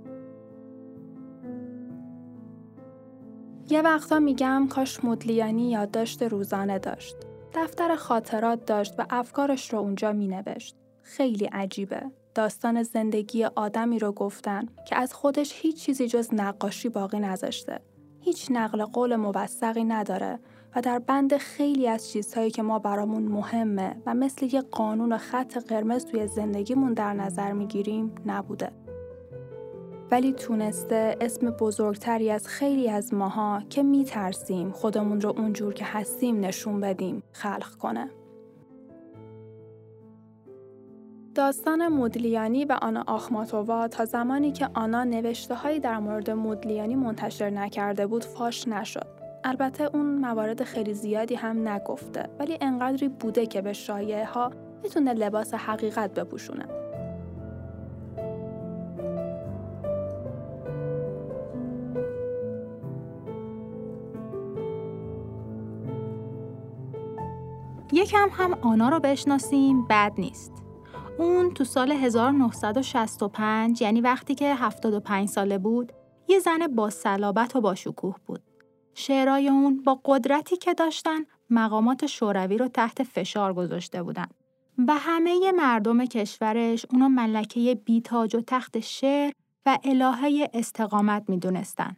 [3.71, 7.15] یه وقتا میگم کاش مدلیانی یادداشت روزانه داشت.
[7.53, 10.75] دفتر خاطرات داشت و افکارش رو اونجا مینوشت.
[11.01, 12.01] خیلی عجیبه.
[12.35, 17.79] داستان زندگی آدمی رو گفتن که از خودش هیچ چیزی جز نقاشی باقی نذاشته.
[18.21, 20.39] هیچ نقل قول موثقی نداره
[20.75, 25.57] و در بند خیلی از چیزهایی که ما برامون مهمه و مثل یه قانون خط
[25.57, 28.71] قرمز توی زندگیمون در نظر می‌گیریم نبوده.
[30.11, 36.39] ولی تونسته اسم بزرگتری از خیلی از ماها که میترسیم خودمون رو اونجور که هستیم
[36.39, 38.09] نشون بدیم خلق کنه.
[41.35, 47.49] داستان مودلیانی و آنا آخماتووا تا زمانی که آنا نوشته هایی در مورد مودلیانی منتشر
[47.49, 49.07] نکرده بود فاش نشد.
[49.43, 54.51] البته اون موارد خیلی زیادی هم نگفته ولی انقدری بوده که به شایعه ها
[54.83, 56.80] می‌تونه لباس حقیقت بپوشونه.
[67.93, 70.51] یکم هم آنا رو بشناسیم بد نیست.
[71.17, 75.91] اون تو سال 1965 یعنی وقتی که 75 ساله بود
[76.27, 78.41] یه زن با صلابت و با شکوه بود.
[78.93, 84.27] شعرهای اون با قدرتی که داشتن مقامات شوروی رو تحت فشار گذاشته بودن
[84.87, 89.31] و همه مردم کشورش اونو ملکه بیتاج و تخت شعر
[89.65, 91.95] و الهه استقامت می‌دونستن.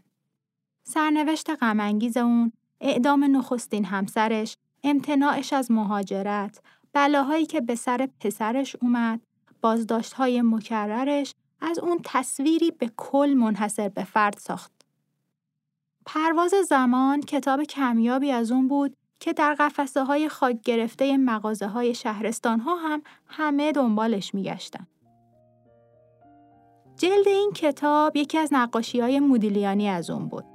[0.84, 2.52] سرنوشت غمانگیز اون
[2.82, 6.62] اعدام نخستین همسرش امتناعش از مهاجرت،
[6.94, 9.22] بلاهایی که به سر پسرش اومد،
[9.62, 14.72] بازداشتهای مکررش از اون تصویری به کل منحصر به فرد ساخت.
[16.06, 21.96] پرواز زمان کتاب کمیابی از اون بود که در قفسه های خاک گرفته مغازه های
[21.96, 24.88] شهرستان ها هم همه دنبالش میگشتن.
[26.98, 30.46] جلد این کتاب یکی از نقاشی های مودیلیانی از اون بود.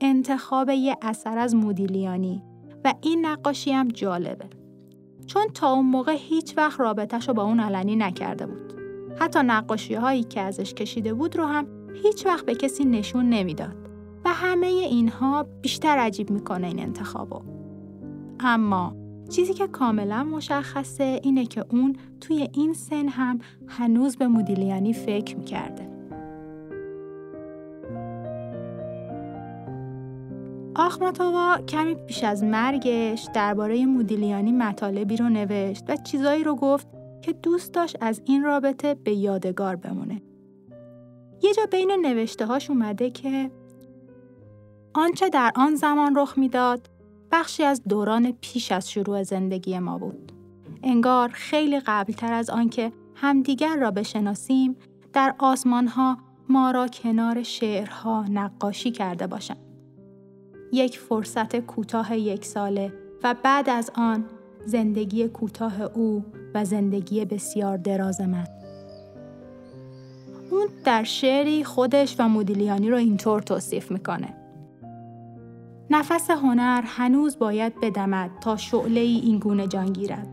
[0.00, 2.42] انتخاب یه اثر از مودیلیانی
[2.86, 4.46] و این نقاشی هم جالبه.
[5.26, 8.72] چون تا اون موقع هیچ وقت رابطش رو با اون علنی نکرده بود.
[9.18, 11.66] حتی نقاشی هایی که ازش کشیده بود رو هم
[12.02, 13.76] هیچ وقت به کسی نشون نمی‌داد.
[14.24, 17.42] و همه اینها بیشتر عجیب می‌کنه این انتخابو.
[18.40, 18.96] اما
[19.28, 25.36] چیزی که کاملا مشخصه اینه که اون توی این سن هم هنوز به مودیلیانی فکر
[25.36, 25.95] می‌کرده.
[30.78, 36.88] آخماتووا کمی پیش از مرگش درباره مودیلیانی مطالبی رو نوشت و چیزایی رو گفت
[37.22, 40.22] که دوست داشت از این رابطه به یادگار بمونه.
[41.42, 43.50] یه جا بین نوشته هاش اومده که
[44.94, 46.90] آنچه در آن زمان رخ می‌داد
[47.32, 50.32] بخشی از دوران پیش از شروع زندگی ما بود.
[50.82, 54.76] انگار خیلی قبلتر از آنکه همدیگر را بشناسیم
[55.12, 59.65] در آسمان ها ما را کنار شعرها نقاشی کرده باشند.
[60.76, 64.24] یک فرصت کوتاه یک ساله و بعد از آن
[64.64, 68.46] زندگی کوتاه او و زندگی بسیار دراز من.
[70.50, 74.34] اون در شعری خودش و مودیلیانی رو اینطور توصیف می‌کنه.
[75.90, 80.28] نفس هنر هنوز باید بدمد تا شعله ای این گونه جان گیرد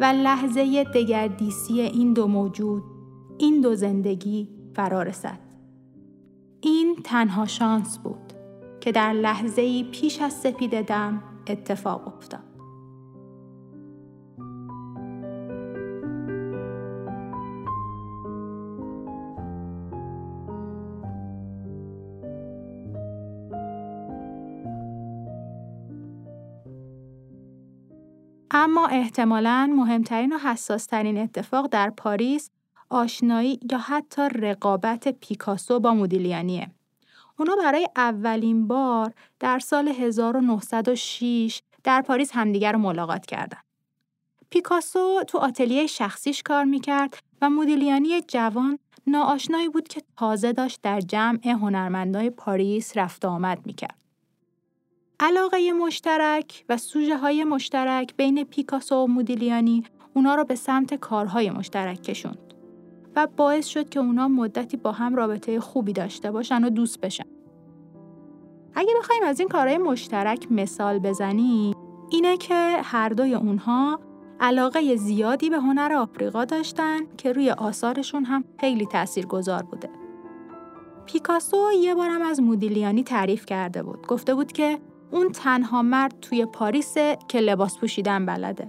[0.00, 2.82] و لحظه دگردیسی این دو موجود
[3.38, 5.38] این دو زندگی فرا رسد.
[6.60, 8.25] این تنها شانس بود
[8.86, 12.40] که در لحظه ای پیش از سپید دم اتفاق افتاد.
[28.50, 32.50] اما احتمالاً مهمترین و حساسترین اتفاق در پاریس
[32.90, 36.75] آشنایی یا حتی رقابت پیکاسو با مودیلیانیه.
[37.38, 43.58] اونا برای اولین بار در سال 1906 در پاریس همدیگر رو ملاقات کردن.
[44.50, 51.00] پیکاسو تو آتلیه شخصیش کار می‌کرد و مودیلیانی جوان ناآشنایی بود که تازه داشت در
[51.00, 53.98] جمع هنرمندای پاریس رفت آمد می‌کرد.
[55.20, 59.84] علاقه مشترک و سوژه های مشترک بین پیکاسو و مودیلیانی
[60.14, 62.45] اونا رو به سمت کارهای مشترک کشوند
[63.16, 67.24] و باعث شد که اونا مدتی با هم رابطه خوبی داشته باشن و دوست بشن.
[68.74, 71.74] اگه بخوایم از این کارهای مشترک مثال بزنیم
[72.10, 74.00] اینه که هر دوی اونها
[74.40, 79.88] علاقه زیادی به هنر آفریقا داشتن که روی آثارشون هم خیلی تاثیرگذار بوده.
[81.06, 84.06] پیکاسو یه بارم از مودیلیانی تعریف کرده بود.
[84.06, 84.78] گفته بود که
[85.10, 88.66] اون تنها مرد توی پاریسه که لباس پوشیدن بلده.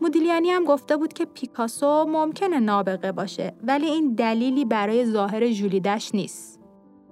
[0.00, 6.14] مودیلیانی هم گفته بود که پیکاسو ممکنه نابغه باشه ولی این دلیلی برای ظاهر جولیدش
[6.14, 6.60] نیست.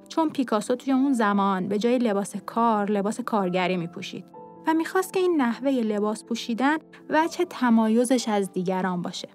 [0.09, 4.25] چون پیکاسو توی اون زمان به جای لباس کار لباس کارگری می پوشید
[4.67, 6.77] و می‌خواست که این نحوه لباس پوشیدن
[7.11, 9.29] وچه تمایزش از دیگران باشه.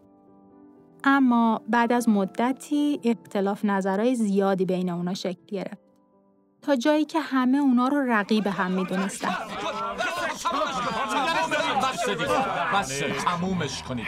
[1.03, 5.81] اما بعد از مدتی اختلاف نظرهای زیادی بین اونا شکل گرفت.
[6.61, 9.35] تا جایی که همه اونا رو رقیب هم می‌دونستن.
[11.91, 12.27] بس دیگه
[12.75, 14.07] بس تمومش کنید.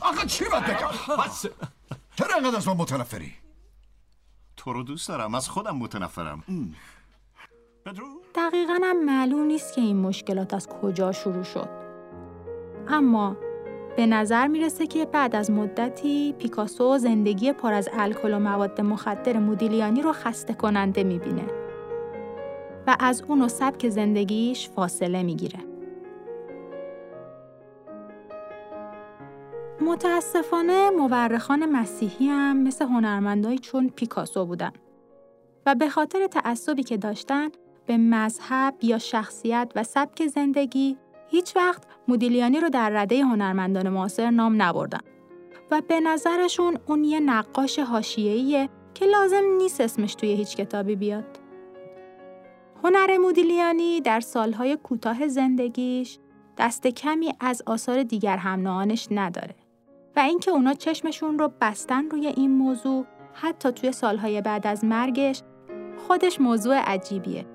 [0.00, 1.46] آقا چی باید بگم؟ بس.
[2.16, 3.32] چرا انقدر از ما متنفری؟
[4.56, 5.34] تو رو دوست دارم.
[5.34, 6.44] از خودم متنفرم.
[7.86, 11.68] بدرو دقیقا هم معلوم نیست که این مشکلات از کجا شروع شد.
[12.88, 13.36] اما
[13.96, 19.38] به نظر می‌رسه که بعد از مدتی پیکاسو زندگی پر از الکل و مواد مخدر
[19.38, 21.46] مودیلیانی رو خسته کننده می‌بینه
[22.86, 25.58] و از اون و سبک زندگیش فاصله می‌گیره.
[29.80, 34.72] متاسفانه مورخان مسیحی هم مثل هنرمندایی چون پیکاسو بودن
[35.66, 37.48] و به خاطر تعصبی که داشتن
[37.86, 40.96] به مذهب یا شخصیت و سبک زندگی
[41.28, 45.00] هیچ وقت مودیلیانی رو در رده هنرمندان معاصر نام نبردن
[45.70, 51.38] و به نظرشون اون یه نقاش حاشیه‌ایه که لازم نیست اسمش توی هیچ کتابی بیاد.
[52.84, 56.18] هنر مودیلیانی در سالهای کوتاه زندگیش
[56.58, 59.54] دست کمی از آثار دیگر همناهانش نداره
[60.16, 65.42] و اینکه اونا چشمشون رو بستن روی این موضوع حتی توی سالهای بعد از مرگش
[66.06, 67.46] خودش موضوع عجیبیه.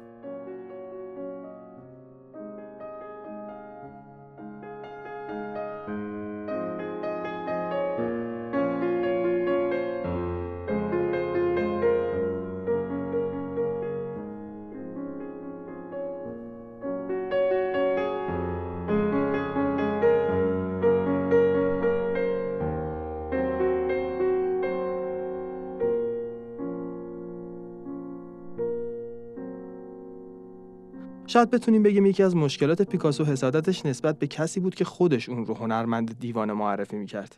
[31.35, 35.45] شاید بتونیم بگیم یکی از مشکلات پیکاسو حسادتش نسبت به کسی بود که خودش اون
[35.45, 37.35] رو هنرمند دیوانه معرفی می‌کرد.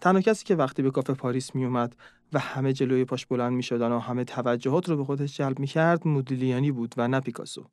[0.00, 1.96] تنها کسی که وقتی به کافه پاریس میومد
[2.32, 6.72] و همه جلوی پاش بلند می‌شدن و همه توجهات رو به خودش جلب می‌کرد مودیلیانی
[6.72, 7.64] بود و نه پیکاسو.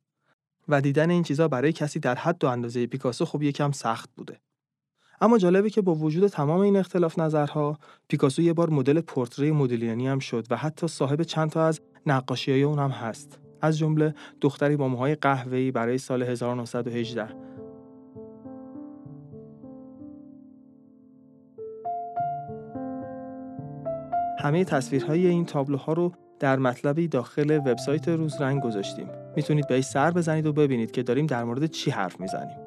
[0.68, 4.40] و دیدن این چیزا برای کسی در حد و اندازه پیکاسو خب یکم سخت بوده.
[5.22, 10.08] اما جالبه که با وجود تمام این اختلاف نظرها پیکاسو یه بار مدل پورتری مودیلیانی
[10.08, 13.40] هم شد و حتی صاحب چند تا از نقاشی‌های اون هم هست.
[13.62, 17.28] از جمله دختری با موهای قهوه‌ای برای سال 1918
[24.40, 29.08] همه تصویرهای این تابلوها رو در مطلبی داخل وبسایت روزرنگ گذاشتیم.
[29.36, 32.58] می‌تونید بهش سر بزنید و ببینید که داریم در مورد چی حرف می‌زنیم.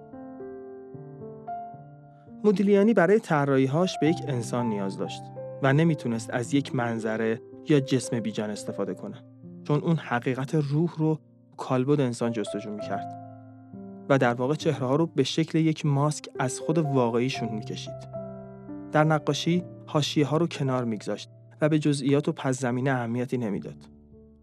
[2.44, 5.22] مودیلیانی برای طراحی‌هاش به یک انسان نیاز داشت
[5.62, 9.31] و نمی‌تونست از یک منظره یا جسم بیجان استفاده کنه.
[9.64, 11.18] چون اون حقیقت روح رو
[11.56, 13.22] کالبد انسان جستجو می‌کرد
[14.08, 18.12] و در واقع چهره ها رو به شکل یک ماسک از خود واقعیشون می‌کشید.
[18.92, 23.88] در نقاشی حاشیه ها رو کنار میگذاشت و به جزئیات و پس زمینه اهمیتی نمی‌داد.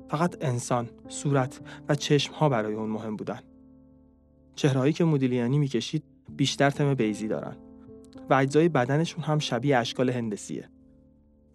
[0.10, 3.40] فقط انسان، صورت و چشم ها برای اون مهم بودن.
[4.56, 6.04] چهرهایی که مودیلیانی می‌کشید
[6.38, 7.56] بیشتر تم بیزی دارن
[8.30, 10.70] و اجزای بدنشون هم شبیه اشکال هندسیه.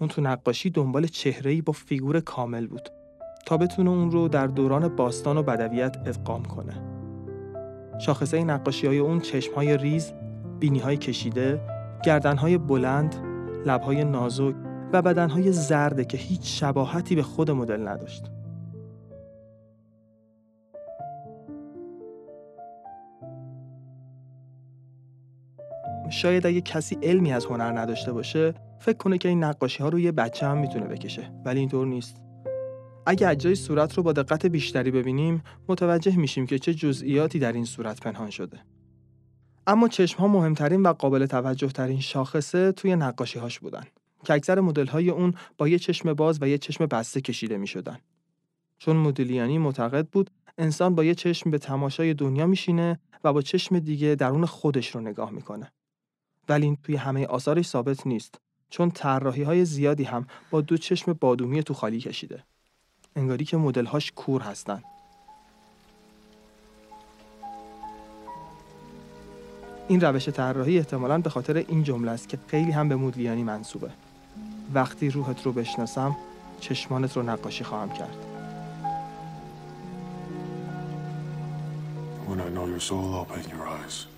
[0.00, 2.88] اون تو نقاشی دنبال چهره‌ای با فیگور کامل بود
[3.46, 6.72] تا بتونه اون رو در دوران باستان و بدویت ادغام کنه.
[7.98, 10.12] شاخصه نقاشی های اون چشم های ریز،
[10.60, 11.60] بینی های کشیده،
[12.04, 13.14] گردن های بلند،
[13.66, 14.54] لب های نازک
[14.92, 18.30] و بدن های زرده که هیچ شباهتی به خود مدل نداشت.
[26.10, 30.00] شاید اگه کسی علمی از هنر نداشته باشه فکر کنه که این نقاشی ها رو
[30.00, 32.23] یه بچه هم می‌تونه بکشه ولی اینطور نیست
[33.06, 37.64] اگه اجزای صورت رو با دقت بیشتری ببینیم متوجه میشیم که چه جزئیاتی در این
[37.64, 38.60] صورت پنهان شده
[39.66, 43.84] اما چشم ها مهمترین و قابل توجه ترین شاخصه توی نقاشی هاش بودن
[44.24, 47.66] که اکثر مدل های اون با یه چشم باز و یه چشم بسته کشیده می
[47.66, 47.98] شدن.
[48.78, 53.78] چون مودیلیانی معتقد بود انسان با یه چشم به تماشای دنیا میشینه و با چشم
[53.78, 55.72] دیگه درون خودش رو نگاه می‌کنه.
[56.48, 58.40] ولی این توی همه آثارش ثابت نیست
[58.70, 62.44] چون طراحی های زیادی هم با دو چشم بادومی تو خالی کشیده.
[63.16, 64.82] انگاری که مدل‌هاش کور هستن.
[69.88, 73.90] این روش طراحی احتمالاً به خاطر این جمله است که خیلی هم به مودلیانی منصوبه.
[74.74, 76.16] وقتی روحت رو بشناسم
[76.60, 78.16] چشمانت رو نقاشی خواهم کرد.
[82.28, 84.13] When I know your soul, I'll paint your eyes.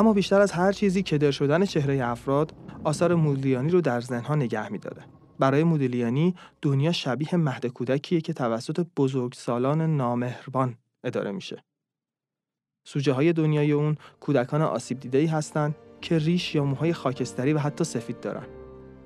[0.00, 4.72] اما بیشتر از هر چیزی کدر شدن چهره افراد آثار مودلیانی رو در ذهنها نگه
[4.72, 5.04] میداره.
[5.38, 10.74] برای مودلیانی دنیا شبیه مهد کودکیه که توسط بزرگسالان نامهربان
[11.04, 11.64] اداره میشه.
[12.84, 17.58] سوژه های دنیای اون کودکان آسیب دیده ای هستند که ریش یا موهای خاکستری و
[17.58, 18.46] حتی سفید دارن.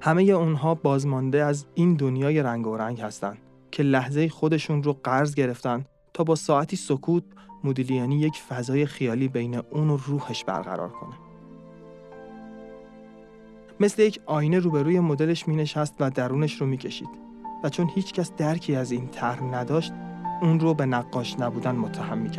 [0.00, 3.38] همه اونها بازمانده از این دنیای رنگ و رنگ هستند
[3.70, 7.24] که لحظه خودشون رو قرض گرفتن تا با ساعتی سکوت
[7.64, 11.14] مودیلیانی یک فضای خیالی بین اون و روحش برقرار کنه.
[13.80, 17.08] مثل یک آینه روبروی مدلش می نشست و درونش رو می کشید
[17.64, 19.92] و چون هیچ کس درکی از این طرح نداشت
[20.42, 22.30] اون رو به نقاش نبودن متهم می.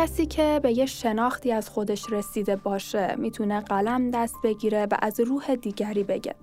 [0.00, 5.20] کسی که به یه شناختی از خودش رسیده باشه می‌تونه قلم دست بگیره و از
[5.20, 6.34] روح دیگری بگه.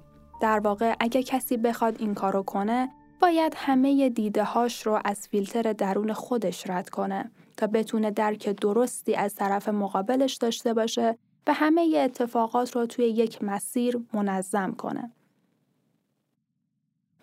[0.42, 2.90] در واقع اگه کسی بخواد این کارو کنه
[3.22, 9.16] باید همه دیده هاش رو از فیلتر درون خودش رد کنه تا بتونه درک درستی
[9.16, 15.12] از طرف مقابلش داشته باشه و همه اتفاقات رو توی یک مسیر منظم کنه.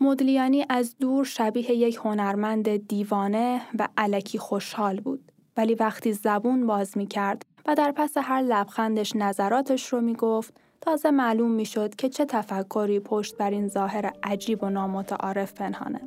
[0.01, 5.34] مودلیانی از دور شبیه یک هنرمند دیوانه و علکی خوشحال بود.
[5.57, 10.55] ولی وقتی زبون باز می کرد و در پس هر لبخندش نظراتش رو می گفت
[10.81, 16.01] تازه معلوم می شد که چه تفکری پشت بر این ظاهر عجیب و نامتعارف پنهانه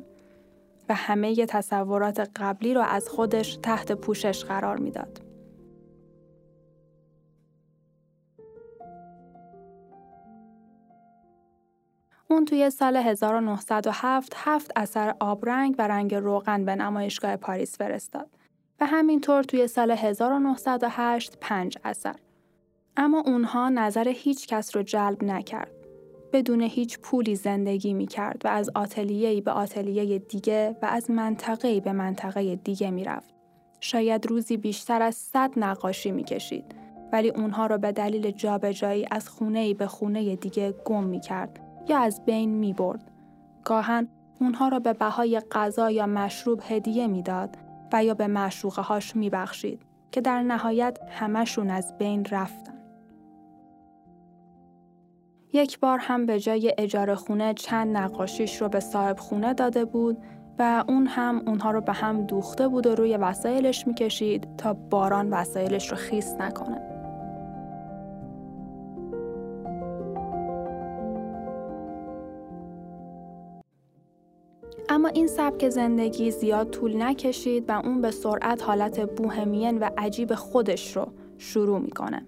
[0.88, 5.28] و همه ی تصورات قبلی رو از خودش تحت پوشش قرار می‌داد.
[12.30, 18.37] اون توی سال 1907 هفت اثر آبرنگ و رنگ روغن به نمایشگاه پاریس فرستاد.
[18.80, 22.16] و همینطور توی سال 1908 پنج اثر.
[22.96, 25.70] اما اونها نظر هیچ کس رو جلب نکرد.
[26.32, 31.80] بدون هیچ پولی زندگی می کرد و از آتلیهی به آتلیه دیگه و از منطقه‌ای
[31.80, 33.34] به منطقه دیگه می رفت.
[33.80, 36.64] شاید روزی بیشتر از صد نقاشی می کشید.
[37.12, 41.98] ولی اونها رو به دلیل جابجایی از خونه به خونه دیگه گم می کرد یا
[41.98, 43.10] از بین می برد.
[43.64, 44.08] گاهن
[44.40, 47.56] اونها را به بهای غذا یا مشروب هدیه می‌داد
[47.92, 49.82] و یا به معشوقه هاش میبخشید
[50.12, 52.74] که در نهایت همشون از بین رفتن.
[55.52, 60.18] یک بار هم به جای اجاره خونه چند نقاشیش رو به صاحب خونه داده بود
[60.58, 65.30] و اون هم اونها رو به هم دوخته بود و روی وسایلش می‌کشید تا باران
[65.30, 66.97] وسایلش رو خیس نکنه.
[74.98, 80.34] اما این سبک زندگی زیاد طول نکشید و اون به سرعت حالت بوهمین و عجیب
[80.34, 82.26] خودش رو شروع می‌کنه.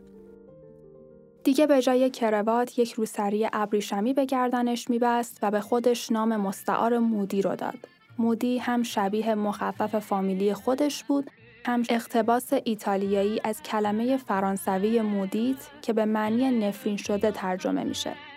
[1.44, 6.98] دیگه به جای کروات یک روسری ابریشمی به گردنش میبست و به خودش نام مستعار
[6.98, 7.78] مودی رو داد.
[8.18, 11.30] مودی هم شبیه مخفف فامیلی خودش بود
[11.66, 18.29] هم اقتباس ایتالیایی از کلمه فرانسوی مودیت که به معنی نفرین شده ترجمه میشه.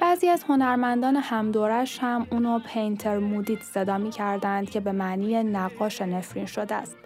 [0.00, 6.02] بعضی از هنرمندان همدورش هم اونو پینتر مودیت صدا می کردند که به معنی نقاش
[6.02, 6.96] نفرین شده است.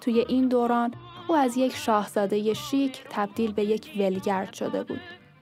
[0.00, 0.94] توی این دوران
[1.28, 5.00] او از یک شاهزاده شیک تبدیل به یک ولگرد شده بود.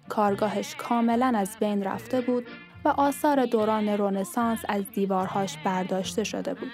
[0.09, 2.47] کارگاهش کاملا از بین رفته بود
[2.85, 6.73] و آثار دوران رونسانس از دیوارهاش برداشته شده بود.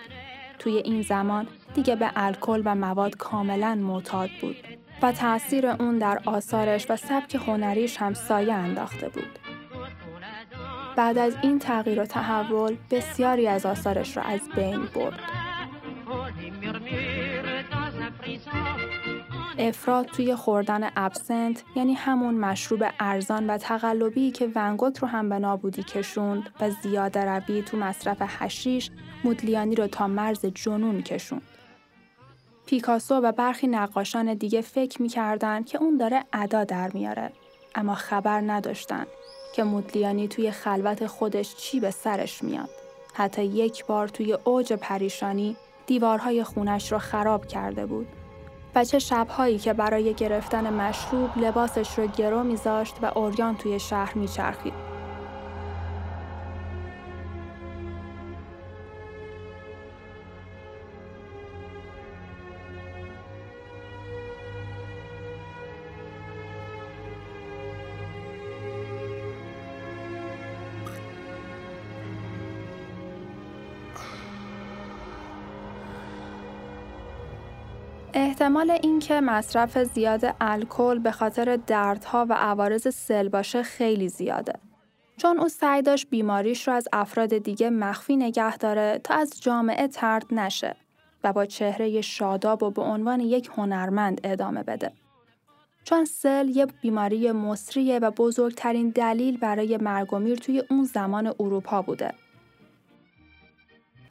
[0.59, 4.57] توی این زمان دیگه به الکل و مواد کاملا معتاد بود
[5.03, 9.48] و تاثیر اون در آثارش و سبک هنریش هم سایه انداخته بود.
[10.99, 15.21] بعد از این تغییر و تحول بسیاری از آثارش را از بین برد.
[19.59, 25.39] افراد توی خوردن ابسنت یعنی همون مشروب ارزان و تقلبی که ونگوک رو هم به
[25.39, 28.91] نابودی کشوند و زیاده روی تو مصرف حشیش
[29.25, 31.43] مودلیانی رو تا مرز جنون کشوند.
[32.67, 37.33] پیکاسو و برخی نقاشان دیگه فکر می‌کردن که اون داره ادا در میاره
[37.75, 39.07] اما خبر نداشتن
[39.59, 42.69] که مودلیانی توی خلوت خودش چی به سرش میاد.
[43.15, 45.57] حتی یک بار توی اوج پریشانی
[45.87, 48.07] دیوارهای خونش رو خراب کرده بود
[48.75, 54.19] و چه شبهایی که برای گرفتن مشروب لباسش رو گرو میذاشت و اوریان توی شهر
[54.19, 54.88] میچرخید.
[78.41, 84.53] احتمال اینکه مصرف زیاد الکل به خاطر دردها و عوارض سل باشه خیلی زیاده.
[85.17, 89.89] چون او سعی داشت بیماریش رو از افراد دیگه مخفی نگه داره تا از جامعه
[89.89, 90.77] ترد نشه
[91.25, 94.93] و با چهره شاداب و به عنوان یک هنرمند ادامه بده.
[95.85, 102.15] چون سل یه بیماری مصریه و بزرگترین دلیل برای مرگ توی اون زمان اروپا بوده.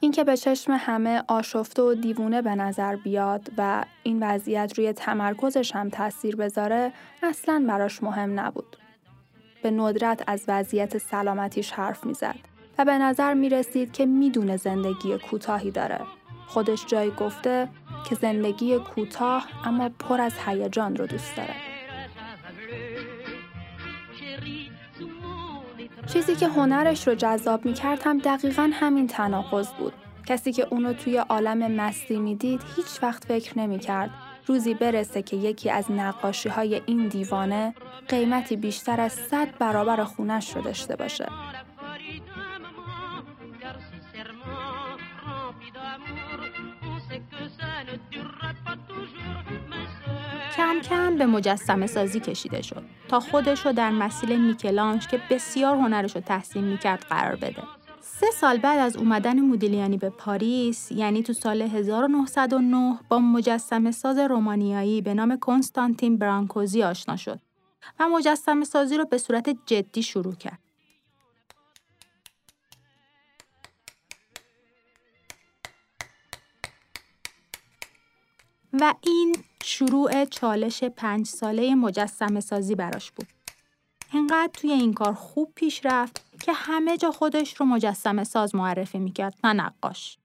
[0.00, 5.76] اینکه به چشم همه آشفته و دیوونه به نظر بیاد و این وضعیت روی تمرکزش
[5.76, 6.92] هم تاثیر بذاره
[7.22, 8.76] اصلا براش مهم نبود.
[9.62, 12.36] به ندرت از وضعیت سلامتیش حرف می‌زد
[12.78, 16.00] و به نظر می رسید که می‌دونه زندگی کوتاهی داره.
[16.46, 17.68] خودش جایی گفته
[18.08, 21.54] که زندگی کوتاه اما پر از هیجان رو دوست داره.
[26.12, 29.92] چیزی که هنرش رو جذاب می‌کرد هم دقیقا همین تناقض بود.
[30.26, 34.10] کسی که اونو توی عالم مستی می‌دید هیچ وقت فکر نمی‌کرد
[34.46, 37.74] روزی برسه که یکی از نقاشی های این دیوانه
[38.08, 41.26] قیمتی بیشتر از صد برابر خونش رو داشته باشه.
[50.58, 55.76] کم کم به مجسمه سازی کشیده شد تا خودش رو در مسیل میکلانج که بسیار
[55.76, 57.62] هنرش رو تحسین می‌کرد قرار بده.
[58.00, 64.18] سه سال بعد از اومدن مودیلیانی به پاریس یعنی تو سال 1909 با مجسمه ساز
[64.18, 67.40] رومانیایی به نام کنستانتین برانکوزی آشنا شد
[68.00, 70.67] و مجسمه سازی رو به صورت جدی شروع کرد.
[78.72, 83.26] و این شروع چالش پنج ساله مجسم سازی براش بود.
[84.14, 88.98] انقدر توی این کار خوب پیش رفت که همه جا خودش رو مجسم ساز معرفی
[88.98, 90.18] می‌کرد نه نقاش.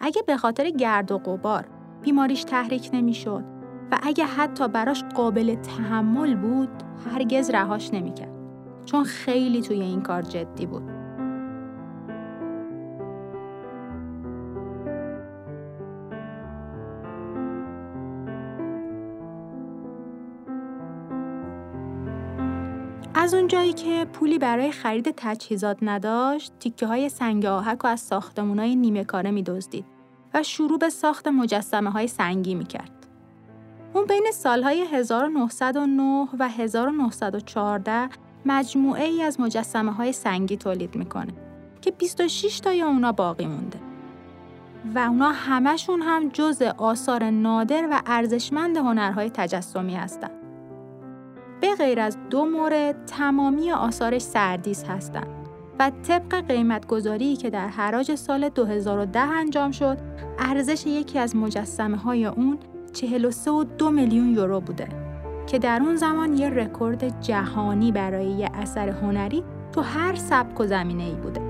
[0.00, 1.68] اگه به خاطر گرد و غبار
[2.02, 3.44] بیماریش تحریک نمی‌شد
[3.90, 8.34] و اگه حتی براش قابل تحمل بود هرگز رهاش نمی‌کرد
[8.86, 10.99] چون خیلی توی این کار جدی بود.
[23.14, 28.58] از اونجایی که پولی برای خرید تجهیزات نداشت، تیکه های سنگ آهک و از ساختمون
[28.58, 29.84] های نیمه کاره می دزدید
[30.34, 33.06] و شروع به ساخت مجسمه های سنگی می کرد.
[33.94, 38.08] اون بین سالهای 1909 و 1914
[38.46, 41.32] مجموعه ای از مجسمه های سنگی تولید می‌کنه
[41.80, 43.80] که 26 تای اونا باقی مونده.
[44.94, 50.39] و اونا همشون هم جز آثار نادر و ارزشمند هنرهای تجسمی هستند.
[51.60, 55.26] به غیر از دو مورد تمامی آثارش سردیس هستند
[55.78, 59.98] و طبق قیمت گذاری که در حراج سال 2010 انجام شد
[60.38, 62.58] ارزش یکی از مجسمه های اون
[62.92, 64.88] 43 و دو میلیون یورو بوده
[65.46, 70.66] که در اون زمان یه رکورد جهانی برای یه اثر هنری تو هر سبک و
[70.66, 71.49] زمینه ای بوده.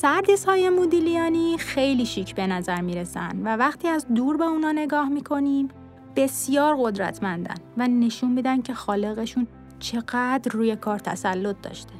[0.00, 4.72] سردیس های مودیلیانی خیلی شیک به نظر می رسن و وقتی از دور به اونا
[4.72, 5.68] نگاه می کنیم
[6.16, 9.46] بسیار قدرتمندن و نشون میدن که خالقشون
[9.78, 11.92] چقدر روی کار تسلط داشته.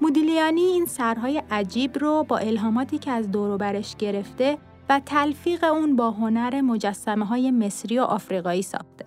[0.00, 4.58] مودیلیانی این سرهای عجیب رو با الهاماتی که از دور برش گرفته
[4.88, 9.06] و تلفیق اون با هنر مجسمه های مصری و آفریقایی ساخته.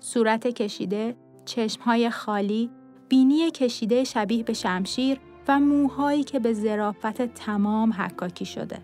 [0.00, 2.70] صورت کشیده، چشمهای خالی،
[3.08, 8.78] بینی کشیده شبیه به شمشیر و موهایی که به ظرافت تمام حکاکی شده.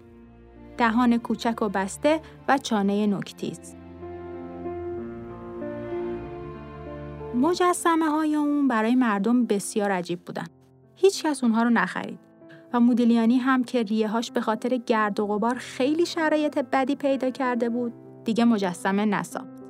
[0.79, 3.75] دهان کوچک و بسته و چانه نکتیز.
[7.35, 10.47] مجسمه های اون برای مردم بسیار عجیب بودن.
[10.97, 12.19] هیچ کس اونها رو نخرید
[12.73, 17.69] و مودیلیانی هم که ریههاش به خاطر گرد و غبار خیلی شرایط بدی پیدا کرده
[17.69, 17.93] بود
[18.25, 19.65] دیگه مجسمه نساخت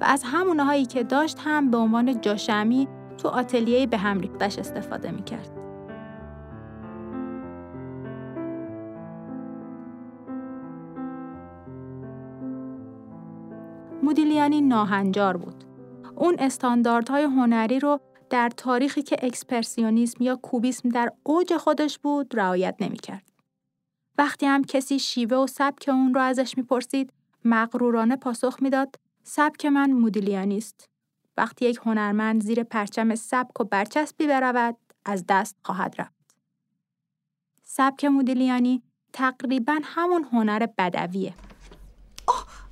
[0.00, 5.10] و از همونهایی که داشت هم به عنوان جاشمی تو آتلیه به هم ریختش استفاده
[5.10, 5.55] می‌کرد.
[14.06, 15.64] مودیلیانی ناهنجار بود.
[16.16, 18.00] اون استانداردهای هنری رو
[18.30, 23.32] در تاریخی که اکسپرسیونیسم یا کوبیسم در اوج خودش بود رعایت نمی‌کرد.
[24.18, 27.12] وقتی هم کسی شیوه و سبک اون رو ازش می‌پرسید
[27.44, 30.88] مغرورانه پاسخ می‌داد سبک من مودیلیانی است.
[31.36, 36.36] وقتی یک هنرمند زیر پرچم سبک و برچسبی برود از دست خواهد رفت.
[37.62, 38.82] سبک مودیلیانی
[39.12, 41.34] تقریبا همون هنر بدویه.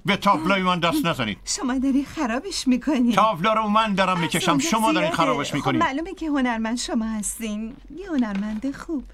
[0.07, 1.39] به تابلوی من دست نزنید.
[1.45, 3.13] شما داری خرابش می‌کنی.
[3.13, 4.59] تابلو رو من دارم می‌کشم.
[4.59, 5.83] شما دارین خرابش می‌کنید.
[5.83, 7.77] خب معلومه که هنرمند شما هستین.
[7.97, 9.05] یه هنرمند خوب.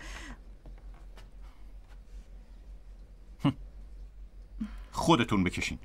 [4.93, 5.79] خودتون بکشین.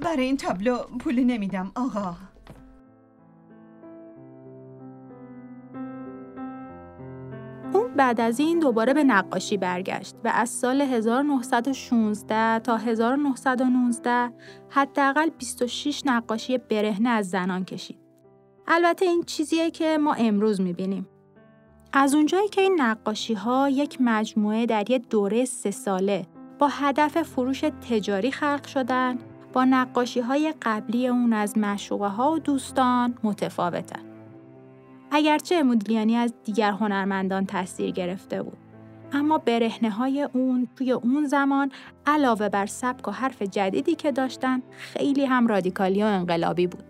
[0.00, 2.16] برای این تابلو پول نمیدم آقا.
[7.96, 14.32] بعد از این دوباره به نقاشی برگشت و از سال 1916 تا 1919
[14.68, 17.98] حداقل 26 نقاشی برهنه از زنان کشید.
[18.66, 21.08] البته این چیزیه که ما امروز می‌بینیم.
[21.92, 26.26] از اونجایی که این نقاشی ها یک مجموعه در یک دوره سه ساله
[26.58, 29.18] با هدف فروش تجاری خلق شدن
[29.52, 34.07] با نقاشی های قبلی اون از مشوقه ها و دوستان متفاوتن.
[35.10, 38.58] اگرچه مودلیانی از دیگر هنرمندان تاثیر گرفته بود.
[39.12, 41.70] اما برهنه های اون توی اون زمان
[42.06, 46.84] علاوه بر سبک و حرف جدیدی که داشتن خیلی هم رادیکالی و انقلابی بود.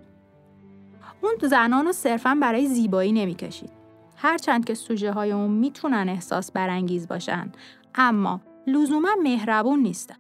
[1.22, 3.70] اون زنان رو صرفا برای زیبایی نمی‌کشید.
[4.16, 7.52] هرچند که سوژه های اون می‌تونن احساس برانگیز باشن
[7.94, 10.16] اما لزوما مهربون نیستن.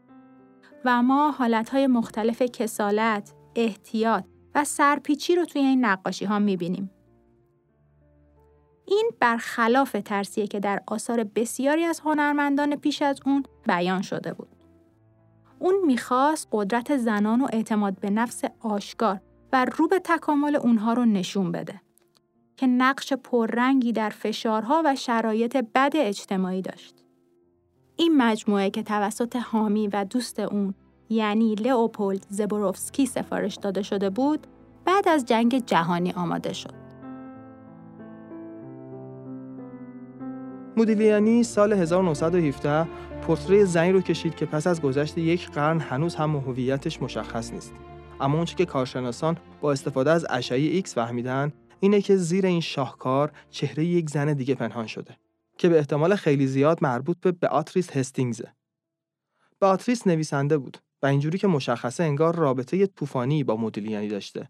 [0.84, 4.24] و ما حالتهای مختلف کسالت، احتیاط
[4.54, 6.90] و سرپیچی رو توی این نقاشی ها می‌بینیم.
[8.90, 14.48] این برخلاف ترسیه که در آثار بسیاری از هنرمندان پیش از اون بیان شده بود.
[15.58, 19.20] اون می‌خواست قدرت زنان و اعتماد به نفس آشکار
[19.52, 21.80] و رو به تکامل اونها رو نشون بده
[22.56, 26.94] که نقش پررنگی در فشارها و شرایط بد اجتماعی داشت.
[27.96, 30.74] این مجموعه که توسط حامی و دوست اون
[31.08, 34.46] یعنی لئوپولد زبوروفسکی سفارش داده شده بود
[34.84, 36.87] بعد از جنگ جهانی آماده شد.
[40.78, 42.88] مودیلیانی سال 1917
[43.22, 47.72] پورتری زنی رو کشید که پس از گذشت یک قرن هنوز هم هویتش مشخص نیست.
[48.20, 53.32] اما اونچه که کارشناسان با استفاده از اشعه ایکس فهمیدن اینه که زیر این شاهکار
[53.50, 55.16] چهره یک زن دیگه پنهان شده
[55.56, 58.52] که به احتمال خیلی زیاد مربوط به Beatrice Hastings
[59.64, 59.73] ه.
[59.73, 64.48] Beatrice نویسنده بود و اینجوری که مشخصه انگار رابطه طوفانی با مودیلیانی داشته.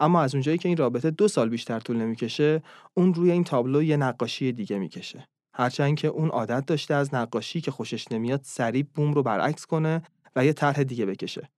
[0.00, 2.62] اما از اونجایی که این رابطه دو سال بیشتر طول نمی‌کشه،
[2.94, 5.28] اون روی این تابلو یه نقاشی دیگه می‌کشه.
[5.54, 10.02] هرچند که اون عادت داشته از نقاشی که خوشش نمیاد سریع بوم رو برعکس کنه
[10.36, 11.50] و یه طرح دیگه بکشه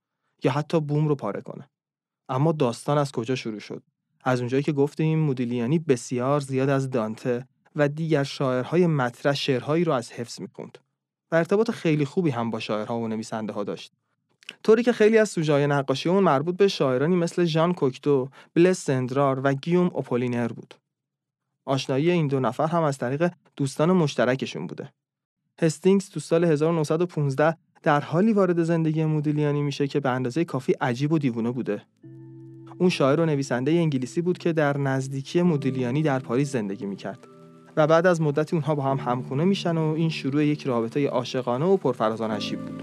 [0.44, 1.68] یا حتی بوم رو پاره کنه.
[2.28, 3.82] اما داستان از کجا شروع شد؟
[4.24, 9.92] از اونجایی که گفتیم مودیلیانی بسیار زیاد از دانته و دیگر شاعرهای مطرح شعرهایی رو
[9.92, 10.78] از حفظ می‌کند
[11.32, 13.92] و ارتباط خیلی خوبی هم با شاعرها و نویسنده ها داشت.
[14.62, 19.40] طوری که خیلی از سوژه‌های نقاشی اون مربوط به شاعرانی مثل ژان کوکتو، بلس سندرار
[19.44, 20.74] و گیوم اوپولینر بود.
[21.64, 24.92] آشنایی این دو نفر هم از طریق دوستان مشترکشون بوده.
[25.62, 31.12] هستینگز تو سال 1915 در حالی وارد زندگی مودیلیانی میشه که به اندازه کافی عجیب
[31.12, 31.82] و دیوونه بوده.
[32.78, 37.26] اون شاعر و نویسنده انگلیسی بود که در نزدیکی مودیلیانی در پاریس زندگی می‌کرد.
[37.76, 41.64] و بعد از مدتی اونها با هم همخونه میشن و این شروع یک رابطه عاشقانه
[41.64, 42.82] و پرفراز و بود.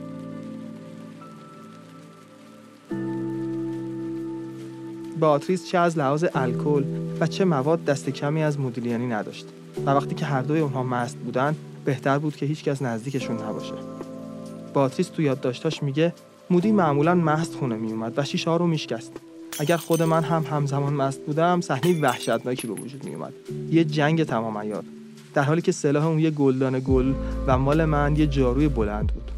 [5.19, 6.83] باتریس چه از لحاظ الکل
[7.19, 9.45] و چه مواد دست کمی از مودیلیانی نداشت
[9.85, 11.55] و وقتی که هر دوی اونها مست بودن
[11.85, 13.73] بهتر بود که هیچکس نزدیکشون نباشه.
[14.73, 16.13] باتریس تو یادداشتاش میگه
[16.49, 19.11] مودی معمولا مست خونه میومد و شیشه رو میشکست.
[19.59, 23.33] اگر خود من هم همزمان مست بودم صحنه وحشتناکی به وجود میومد.
[23.71, 24.83] یه جنگ تمام عیار
[25.33, 27.13] در حالی که سلاح اون یه گلدان گل
[27.47, 29.31] و مال من یه جاروی بلند بود.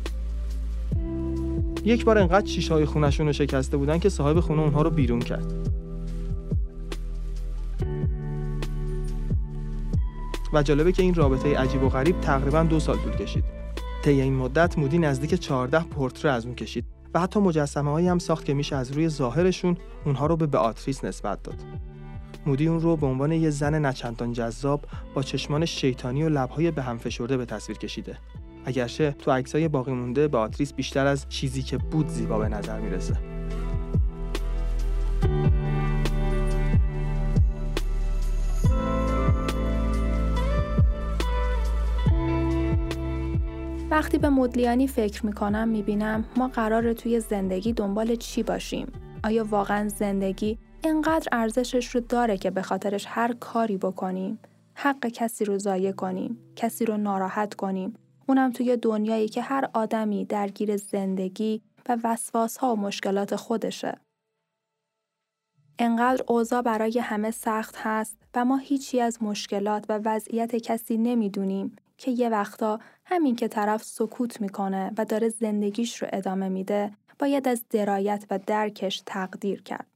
[1.85, 5.19] یک بار انقدر شیشه های خونشون رو شکسته بودن که صاحب خونه اونها رو بیرون
[5.19, 5.72] کرد.
[10.53, 13.43] و جالبه که این رابطه عجیب و غریب تقریبا دو سال طول کشید.
[14.03, 18.19] طی این مدت مودی نزدیک 14 پورتره از اون کشید و حتی مجسمه هایی هم
[18.19, 21.55] ساخت که میشه از روی ظاهرشون اونها رو به باتریس نسبت داد.
[22.45, 26.81] مودی اون رو به عنوان یه زن نچندان جذاب با چشمان شیطانی و لبهای به
[26.81, 28.17] هم فشرده به تصویر کشیده.
[28.65, 32.79] اگرچه تو عکسای باقی مونده به آتریس بیشتر از چیزی که بود زیبا به نظر
[32.79, 33.32] می‌رسه.
[43.93, 48.91] وقتی به مدلیانی فکر می‌کنم می‌بینم ما قراره توی زندگی دنبال چی باشیم؟
[49.23, 54.39] آیا واقعا زندگی اینقدر ارزشش رو داره که به خاطرش هر کاری بکنیم؟
[54.75, 57.93] حق کسی رو ضایع کنیم؟ کسی رو ناراحت کنیم؟
[58.27, 63.97] اونم توی دنیایی که هر آدمی درگیر زندگی و وسواس ها و مشکلات خودشه.
[65.79, 71.75] انقدر اوضاع برای همه سخت هست و ما هیچی از مشکلات و وضعیت کسی نمی‌دونیم
[71.97, 77.47] که یه وقتا همین که طرف سکوت می‌کنه و داره زندگیش رو ادامه میده باید
[77.47, 79.87] از درایت و درکش تقدیر کرد.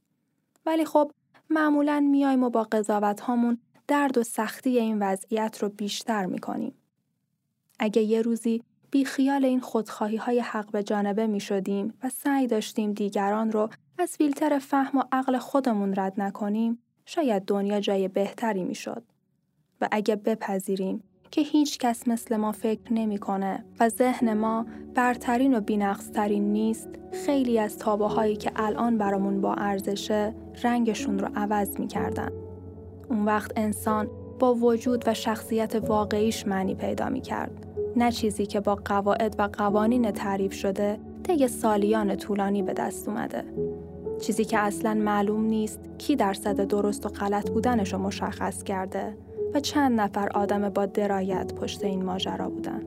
[0.66, 1.12] ولی خب
[1.50, 6.74] معمولا میایم و با قضاوت هامون درد و سختی این وضعیت رو بیشتر می‌کنیم.
[7.78, 12.46] اگه یه روزی بی خیال این خودخواهی های حق به جانبه می شدیم و سعی
[12.46, 13.68] داشتیم دیگران رو
[13.98, 19.02] از فیلتر فهم و عقل خودمون رد نکنیم، شاید دنیا جای بهتری می شد.
[19.80, 25.60] و اگه بپذیریم که هیچ کس مثل ما فکر نمی‌کنه و ذهن ما برترین و
[25.60, 26.88] بینقصترین نیست
[27.26, 32.32] خیلی از تابه هایی که الان برامون با ارزشه رنگشون رو عوض می‌کردن.
[33.10, 37.66] اون وقت انسان با وجود و شخصیت واقعیش معنی پیدا می‌کرد.
[37.96, 43.44] نه چیزی که با قواعد و قوانین تعریف شده طی سالیان طولانی به دست اومده.
[44.20, 49.16] چیزی که اصلا معلوم نیست کی درصد درست و غلط بودنش رو مشخص کرده
[49.54, 52.82] و چند نفر آدم با درایت پشت این ماجرا بودن.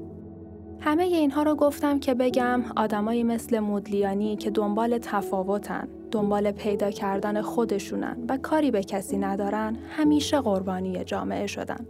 [0.80, 7.42] همه اینها رو گفتم که بگم آدمایی مثل مودلیانی که دنبال تفاوتن، دنبال پیدا کردن
[7.42, 11.88] خودشونن و کاری به کسی ندارن همیشه قربانی جامعه شدن.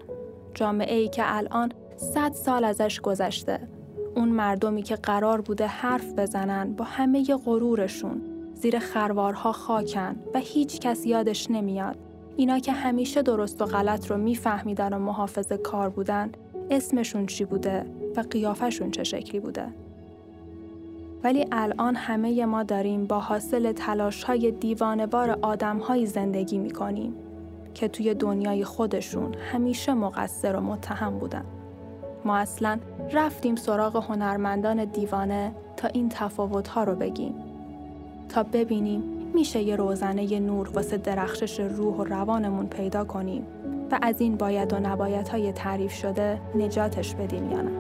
[0.54, 3.68] جامعه ای که الان صد سال ازش گذشته.
[4.16, 8.22] اون مردمی که قرار بوده حرف بزنن با همه غرورشون
[8.54, 11.98] زیر خروارها خاکن و هیچ کس یادش نمیاد
[12.38, 16.32] اینا که همیشه درست و غلط رو میفهمیدن و محافظ کار بودن
[16.70, 19.68] اسمشون چی بوده و قیافشون چه شکلی بوده.
[21.24, 27.16] ولی الان همه ما داریم با حاصل تلاش های دیوانبار آدم های زندگی می کنیم
[27.74, 31.46] که توی دنیای خودشون همیشه مقصر و متهم بودن.
[32.26, 32.80] ما اصلا
[33.14, 37.34] رفتیم سراغ هنرمندان دیوانه تا این تفاوت ها رو بگیم.
[38.30, 43.48] تا ببینیم میشه یه روزنه نور واسه درخشش روح و روانمون پیدا کنیم
[43.92, 47.72] و از این باید و نباید های تعریف شده نجاتش بدیم یا نه.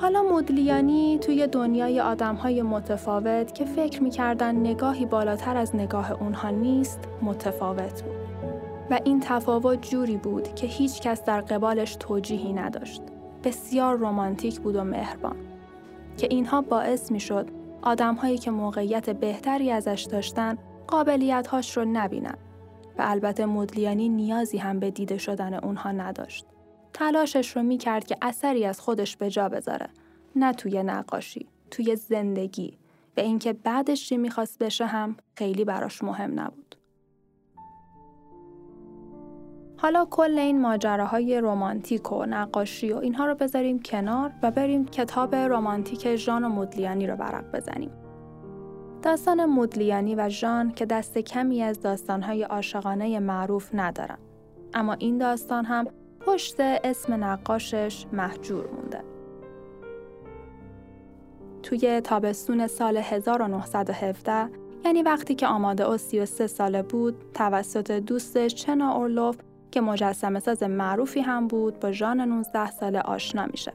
[0.00, 6.50] حالا مدلیانی توی دنیای آدم های متفاوت که فکر می‌کردن نگاهی بالاتر از نگاه اونها
[6.50, 8.18] نیست متفاوت بود.
[8.90, 13.02] و این تفاوت جوری بود که هیچ کس در قبالش توجیهی نداشت.
[13.44, 15.36] بسیار رمانتیک بود و مهربان
[16.16, 17.50] که اینها باعث می شد
[17.82, 22.38] آدم هایی که موقعیت بهتری ازش داشتن قابلیت هاش رو نبینن
[22.98, 26.46] و البته مدلیانی نیازی هم به دیده شدن اونها نداشت.
[26.92, 29.88] تلاشش رو می کرد که اثری از خودش به جا بذاره
[30.36, 32.78] نه توی نقاشی توی زندگی
[33.16, 36.76] و اینکه بعدش چی می‌خواست بشه هم خیلی براش مهم نبود.
[39.80, 45.34] حالا کل این ماجراهای رمانتیک و نقاشی و اینها رو بذاریم کنار و بریم کتاب
[45.34, 47.90] رمانتیک ژان و مدلیانی رو ورق بزنیم.
[49.02, 54.18] داستان مدلیانی و ژان که دست کمی از داستانهای عاشقانه معروف ندارن.
[54.74, 55.86] اما این داستان هم
[56.20, 59.04] پشت اسم نقاشش محجور مونده.
[61.62, 64.48] توی تابستون سال 1917
[64.84, 69.36] یعنی وقتی که آماده او 33 ساله بود توسط دوستش چنا اورلوف
[69.70, 73.72] که مجسم ساز معروفی هم بود با ژان 19 ساله آشنا میشه.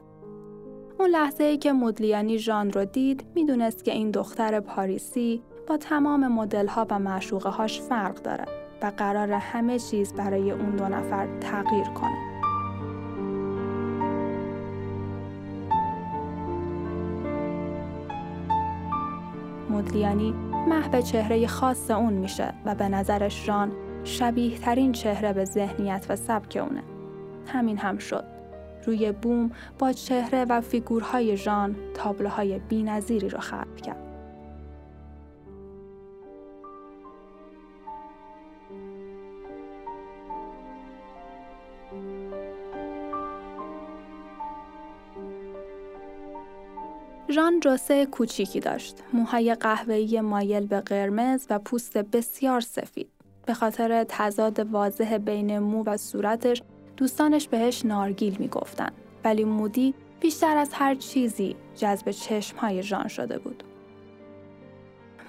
[0.98, 6.28] اون لحظه ای که مودلیانی ژان رو دید می‌دونست که این دختر پاریسی با تمام
[6.28, 8.44] مدل ها و معشوقه هاش فرق داره
[8.82, 12.34] و قرار همه چیز برای اون دو نفر تغییر کنه.
[19.70, 20.34] مودلیانی
[20.68, 23.72] محو چهره خاص اون میشه و به نظرش ژان
[24.04, 26.82] شبیه ترین چهره به ذهنیت و سبک اونه.
[27.46, 28.24] همین هم شد.
[28.86, 34.04] روی بوم با چهره و فیگورهای ژان تابلوهای بینظیری را خلق کرد.
[47.30, 53.13] ژان جسه کوچیکی داشت، موهای قهوه‌ای مایل به قرمز و پوست بسیار سفید.
[53.46, 56.62] به خاطر تضاد واضح بین مو و صورتش
[56.96, 58.90] دوستانش بهش نارگیل می‌گفتن
[59.24, 63.62] ولی مودی بیشتر از هر چیزی جذب چشمهای ژان شده بود.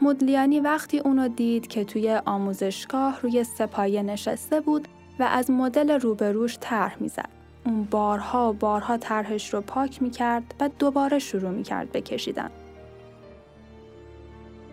[0.01, 4.87] مودلیانی وقتی اونو دید که توی آموزشگاه روی سپایه نشسته بود
[5.19, 7.29] و از مدل روبروش طرح می‌زد.
[7.65, 12.49] اون بارها و بارها طرحش رو پاک می‌کرد و دوباره شروع می‌کرد بکشیدن.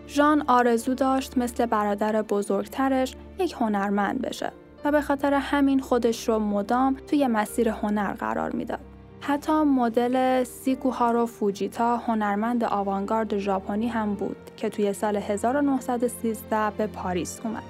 [0.07, 4.51] ژان آرزو داشت مثل برادر بزرگترش یک هنرمند بشه
[4.83, 8.79] و به خاطر همین خودش رو مدام توی مسیر هنر قرار می‌داد.
[9.21, 17.39] حتی مدل سیکوهارو فوجیتا هنرمند آوانگارد ژاپنی هم بود که توی سال 1913 به پاریس
[17.43, 17.63] اومد.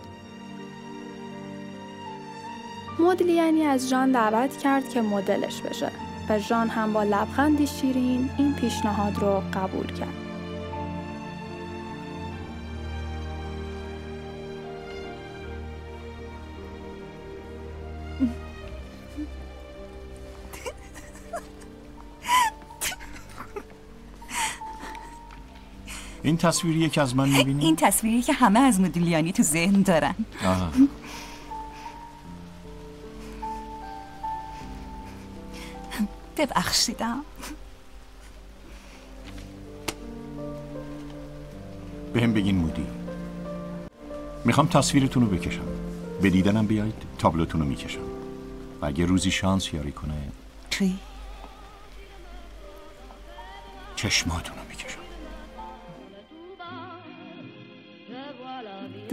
[3.00, 5.92] مدلیانی از ژان دعوت کرد که مدلش بشه
[6.30, 10.23] و ژان هم با لبخندی شیرین این پیشنهاد رو قبول کرد.
[26.24, 30.16] این تصویری که از من می‌بینی؟ این تصویری که همه از مدلیانی تو ذهن دارن.
[30.46, 30.72] آه.
[36.38, 37.20] ببخشیدم.
[42.14, 42.86] بهم بگین مودی
[44.46, 45.66] می‌خوام تصویرتون رو بکشم.
[46.22, 48.00] به دیدنم بیایید تابلوتون رو می‌کشم.
[48.82, 50.14] و اگه روزی شانس یاری کنه.
[50.72, 50.96] توی
[53.96, 54.63] چشماتون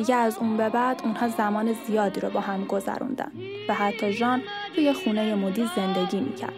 [0.01, 3.33] دیگه از اون به بعد اونها زمان زیادی رو با هم گذروندن
[3.69, 4.43] و حتی جان
[4.75, 6.53] توی خونه مودی زندگی می‌کرد.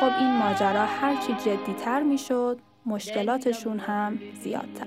[0.00, 4.86] خب این ماجرا هرچی جدیتر می‌شد مشکلاتشون هم زیادتر.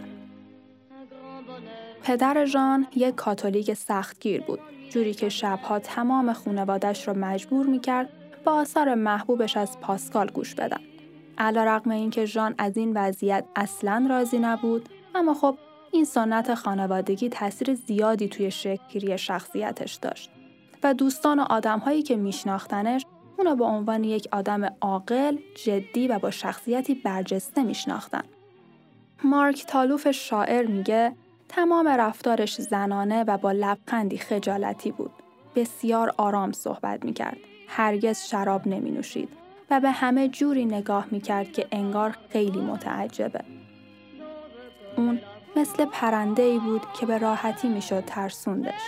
[2.04, 4.60] پدر ژان یک کاتولیک سختگیر بود
[4.90, 8.10] جوری که شبها تمام خونوادش رو مجبور می‌کرد
[8.46, 10.82] با آثار محبوبش از پاسکال گوش بدن.
[11.86, 15.58] این که ژان از این وضعیت اصلا راضی نبود اما خب
[15.92, 20.32] این سنت خانوادگی تاثیر زیادی توی شکلگیری شخصیتش داشت
[20.84, 23.06] و دوستان و آدمهایی که میشناختنش
[23.42, 28.24] اونو به عنوان یک آدم عاقل، جدی و با شخصیتی برجسته میشناختن.
[29.24, 31.16] مارک تالوف شاعر میگه
[31.50, 35.12] تمام رفتارش زنانه و با لبخندی خجالتی بود.
[35.56, 37.38] بسیار آرام صحبت می‌کرد.
[37.68, 39.30] هرگز شراب نمی نوشید
[39.72, 43.44] و به همه جوری نگاه می‌کرد که انگار خیلی متعجبه.
[44.98, 45.22] اون
[45.56, 48.82] مثل پرنده ای بود که به راحتی می‌شد ترسوندش.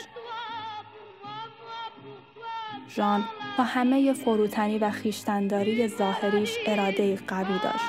[2.90, 3.24] ژان
[3.58, 7.86] با همه فروتنی و خیشتنداری ظاهریش اراده قوی داشت.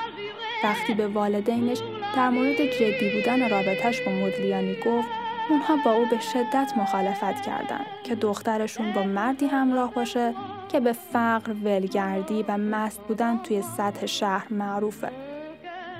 [0.63, 1.77] وقتی به والدینش
[2.15, 5.07] در مورد جدی بودن رابطش با مدلیانی گفت،
[5.49, 10.33] اونها با او به شدت مخالفت کردند که دخترشون با مردی همراه باشه
[10.71, 15.11] که به فقر، ولگردی و مست بودن توی سطح شهر معروفه.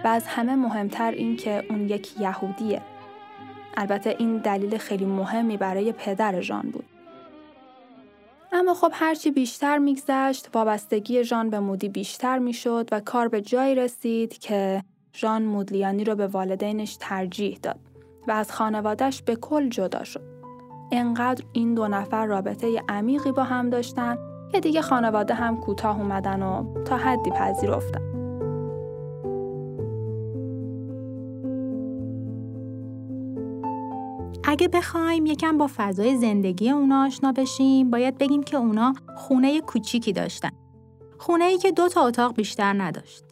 [0.03, 2.81] و از همه مهمتر این که اون یک یهودیه.
[3.77, 6.85] البته این دلیل خیلی مهمی برای پدر ژان بود.
[8.57, 13.75] اما خب هرچی بیشتر میگذشت وابستگی ژان به مودی بیشتر می‌شد و کار به جایی
[13.75, 14.83] رسید که
[15.15, 17.79] ژان مودلیانی رو به والدینش ترجیح داد
[18.27, 20.21] و از خانوادش به کل جدا شد.
[20.91, 24.17] انقدر این دو نفر رابطه عمیقی با هم داشتن
[24.51, 28.14] که دیگه خانواده هم کوتاه اومدن و تا حدی پذیرفتن.
[34.55, 40.13] اگه بخوایم یکم با فضای زندگی اونا آشنا بشیم باید بگیم که اونا خونه کوچیکی
[40.13, 40.49] داشتن.
[41.17, 43.23] خونه ای که دو تا اتاق بیشتر نداشت.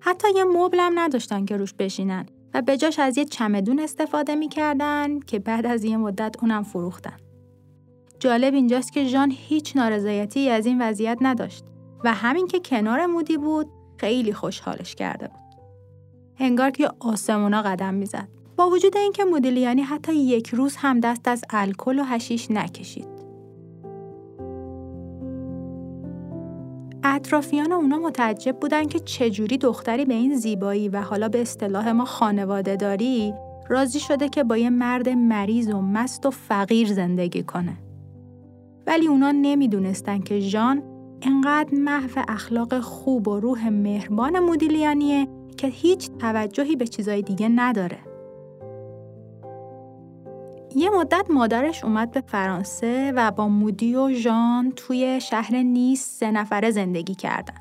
[0.00, 4.34] حتی یه مبل هم نداشتن که روش بشینن و به جاش از یه چمدون استفاده
[4.34, 7.16] می‌کردن که بعد از یه مدت اونم فروختن.
[8.18, 11.64] جالب اینجاست که ژان هیچ نارضایتی از این وضعیت نداشت
[12.04, 15.60] و همین که کنار مودی بود خیلی خوشحالش کرده بود.
[16.38, 18.37] انگار که آسمونا قدم می‌زد.
[18.58, 23.08] با وجود اینکه مودیلیانی حتی یک روز هم دست از الکل و هشیش نکشید.
[27.04, 32.04] اطرافیان اونا متعجب بودن که چجوری دختری به این زیبایی و حالا به اصطلاح ما
[32.04, 33.34] خانواده داری
[33.68, 37.76] راضی شده که با یه مرد مریض و مست و فقیر زندگی کنه.
[38.86, 40.82] ولی اونا نمی‌دونستن که ژان
[41.22, 48.07] انقدر محو اخلاق خوب و روح مهربان مودیلیانیه که هیچ توجهی به چیزای دیگه نداره.
[50.76, 56.30] یه مدت مادرش اومد به فرانسه و با مودی و ژان توی شهر نیس سه
[56.30, 57.54] نفره زندگی کردن.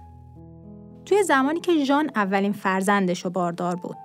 [1.05, 3.97] توی زمانی که ژان اولین فرزندش و باردار بود.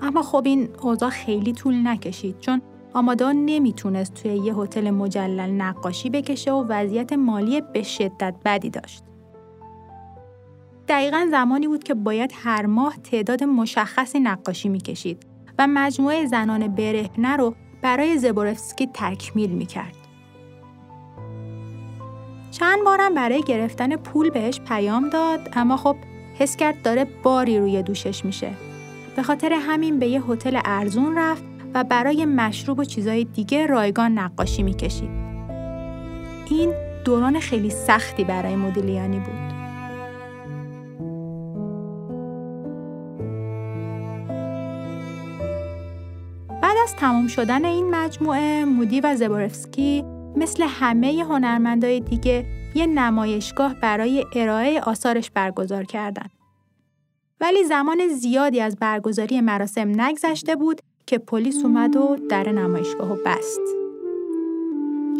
[0.00, 2.62] اما خب این اوضاع خیلی طول نکشید چون
[2.94, 9.04] آمادا نمی‌تونست توی یه هتل مجلل نقاشی بکشه و وضعیت مالی به شدت بدی داشت.
[10.88, 15.26] دقیقا زمانی بود که باید هر ماه تعداد مشخصی نقاشی می‌کشید
[15.58, 19.96] و مجموعه زنان برهنه رو برای زبورفسکی تکمیل می‌کرد.
[22.50, 25.96] چند بارم برای گرفتن پول بهش پیام داد اما خب
[26.38, 28.50] حس کرد داره باری روی دوشش میشه.
[29.16, 34.18] به خاطر همین به یه هتل ارزون رفت و برای مشروب و چیزای دیگه رایگان
[34.18, 35.10] نقاشی می‌کشید.
[36.50, 36.74] این
[37.04, 39.51] دوران خیلی سختی برای مودیلیانی بود.
[46.72, 50.04] بعد از تمام شدن این مجموعه مودی و زبورفسکی
[50.36, 56.30] مثل همه هنرمندای دیگه یه نمایشگاه برای ارائه آثارش برگزار کردند.
[57.40, 63.16] ولی زمان زیادی از برگزاری مراسم نگذشته بود که پلیس اومد و در نمایشگاه و
[63.26, 63.60] بست.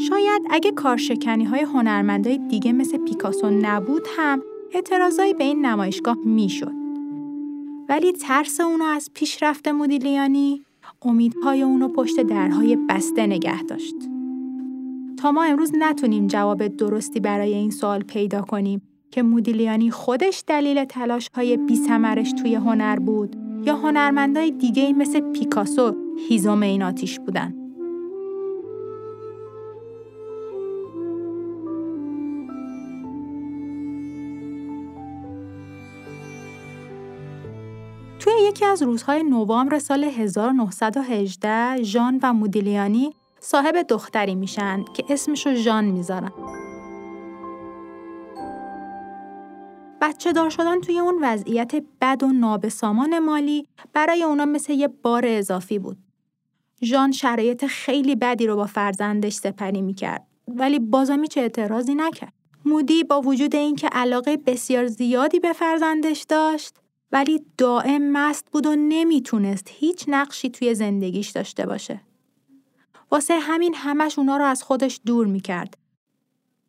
[0.09, 4.43] شاید اگه کارشکنی های هنرمندای دیگه مثل پیکاسو نبود هم
[4.75, 6.73] اعتراضایی به این نمایشگاه می‌شد.
[7.89, 10.65] ولی ترس اونو از پیشرفت مدیلیانی
[11.05, 13.95] امیدهای اونو پشت درهای بسته نگه داشت.
[15.19, 20.85] تا ما امروز نتونیم جواب درستی برای این سوال پیدا کنیم که مودیلیانی خودش دلیل
[20.85, 21.81] تلاش های بی
[22.43, 23.37] توی هنر بود
[23.67, 25.95] یا هنرمندای دیگه مثل پیکاسو
[26.29, 27.62] هیزم این آتیش بودن.
[38.49, 45.85] یکی از روزهای نوامبر سال 1918 ژان و مودیلیانی صاحب دختری میشن که اسمشو ژان
[45.85, 46.33] می‌ذارن.
[50.01, 55.23] بچه دار شدن توی اون وضعیت بد و نابسامان مالی برای اونا مثل یه بار
[55.27, 55.97] اضافی بود.
[56.83, 62.33] ژان شرایط خیلی بدی رو با فرزندش سپری می‌کرد ولی بازم چه اعتراضی نکرد.
[62.65, 66.75] مودی با وجود اینکه علاقه بسیار زیادی به فرزندش داشت
[67.13, 72.01] ولی دائم مست بود و نمی‌تونست هیچ نقشی توی زندگیش داشته باشه.
[73.11, 75.77] واسه همین همش اونا رو از خودش دور می‌کرد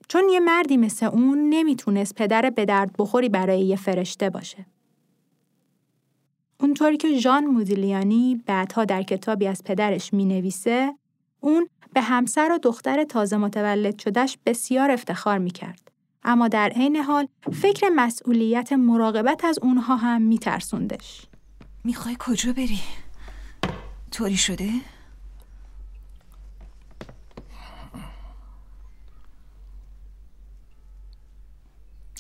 [0.08, 4.66] چون یه مردی مثل اون نمی‌تونست پدر به درد بخوری برای یه فرشته باشه.
[6.60, 10.96] اونطوری که ژان مودیلیانی بعدها در کتابی از پدرش می نویسه،
[11.40, 15.83] اون به همسر و دختر تازه متولد شدهش بسیار افتخار می کرد.
[16.26, 21.26] اما در عین حال فکر مسئولیت مراقبت از اونها هم می ترسوندش.
[21.84, 22.80] می‌خوای کجا بری؟
[24.12, 24.72] طوری شده؟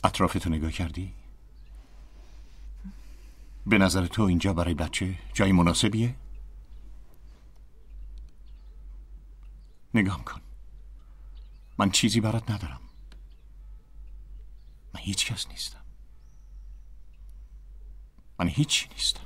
[0.03, 1.13] اطرافتو نگاه کردی؟
[3.65, 6.15] به نظر تو اینجا برای بچه جای مناسبیه؟
[9.93, 10.41] نگاه کن
[11.77, 12.82] من چیزی برات ندارم
[14.93, 15.79] من هیچ کس نیستم.
[18.39, 19.23] من هیچی نیستم.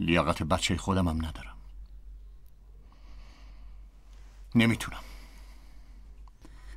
[0.00, 1.56] لیاقت بچه خودم هم ندارم.
[4.54, 5.00] نمی‌تونم.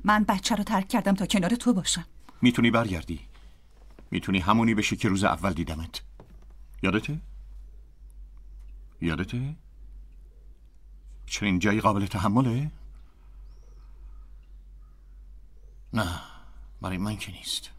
[0.04, 2.06] من بچه رو ترک کردم تا کنار تو باشم.
[2.42, 3.20] می‌تونی برگردی.
[4.10, 6.02] می‌تونی همونی بشی که روز اول دیدمت.
[6.82, 7.20] یادته؟
[9.00, 9.56] یادته؟
[11.26, 12.70] چنین جایی قابل تحمله؟
[15.94, 16.06] نه
[16.82, 17.70] برای من که نیست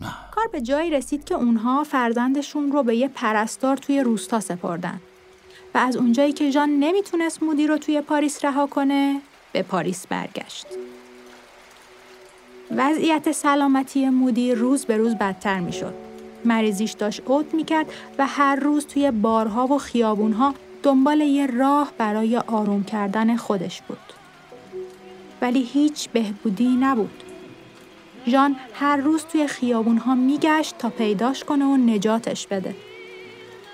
[0.00, 5.00] نه کار به جایی رسید که اونها فرزندشون رو به یه پرستار توی روستا سپردن
[5.74, 9.20] و از اونجایی که جان نمی‌تونست مودی رو توی پاریس رها کنه
[9.52, 10.66] به پاریس برگشت.
[12.70, 15.94] وضعیت سلامتی مودی روز به روز بدتر می شد.
[16.44, 17.86] مریضیش داشت اوت می کرد
[18.18, 24.11] و هر روز توی بارها و خیابونها دنبال یه راه برای آروم کردن خودش بود.
[25.42, 27.22] ولی هیچ بهبودی نبود.
[28.26, 32.74] ژان هر روز توی خیابونها میگشت تا پیداش کنه و نجاتش بده.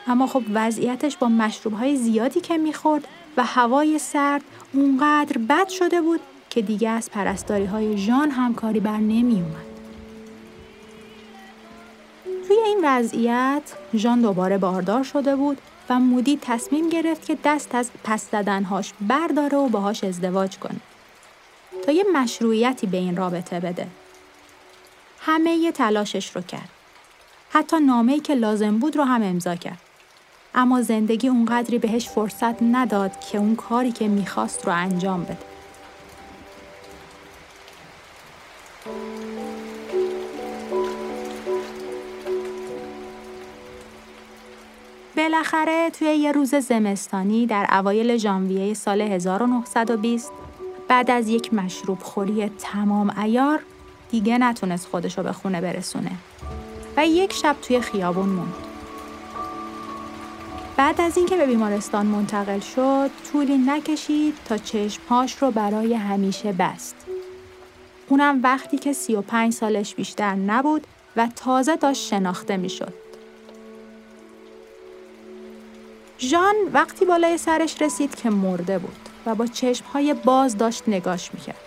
[0.07, 4.43] اما خب وضعیتش با مشروبهای زیادی که می‌خورد و هوای سرد
[4.73, 6.21] اونقدر بد شده بود
[6.51, 9.69] که دیگه از پرستاری های ژان هم کاری بر نمی اومد.
[12.49, 13.63] توی این وضعیت
[13.95, 15.59] ژان دوباره باردار شده بود
[15.91, 20.81] و مودی تصمیم گرفت که دست از پس زدنهاش برداره و باهاش ازدواج کنه
[21.87, 23.87] تا یه مشروعیتی به این رابطه بده.
[25.21, 26.69] همه یه تلاشش رو کرد.
[27.51, 29.79] حتی نامه‌ای که لازم بود رو هم امضا کرد.
[30.55, 35.39] اما زندگی اونقدری بهش فرصت نداد که اون کاری که می‌خواست رو انجام بده.
[45.17, 50.33] بالاخره توی یه روز زمستانی در اوایل ژانویه سال 1920
[50.89, 53.61] بعد از یک مشروب خوری تمام ایار
[54.11, 56.11] دیگه نتونست خودشو به خونه برسونه
[56.97, 58.55] و یک شب توی خیابون موند.
[60.77, 66.97] بعد از اینکه به بیمارستان منتقل شد طولی نکشید تا چشمهاش رو برای همیشه بست.
[68.09, 70.87] اونم وقتی که 35 سالش بیشتر نبود
[71.17, 72.95] و تازه داشت شناخته می‌شد.
[76.21, 81.61] ژان وقتی بالای سرش رسید که مرده بود و با چشمهای باز داشت نگاش می‌کرد.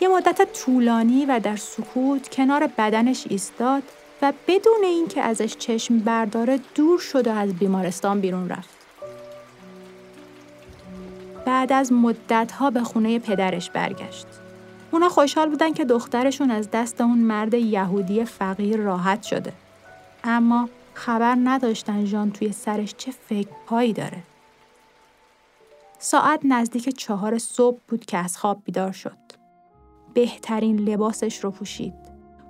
[0.00, 3.82] یه مدت طولانی و در سکوت کنار بدنش ایستاد
[4.22, 8.82] و بدون اینکه ازش چشم برداره دور شد و از بیمارستان بیرون رفت.
[11.44, 14.26] بعد از مدتها به خونه پدرش برگشت.
[14.90, 19.52] اونا خوشحال بودن که دخترشون از دست اون مرد یهودی فقیر راحت شده.
[20.24, 24.22] اما خبر نداشتن ژان توی سرش چه فکرهایی داره.
[26.04, 29.18] ساعت نزدیک چهار صبح بود که از خواب بیدار شد.
[30.14, 31.94] بهترین لباسش رو پوشید.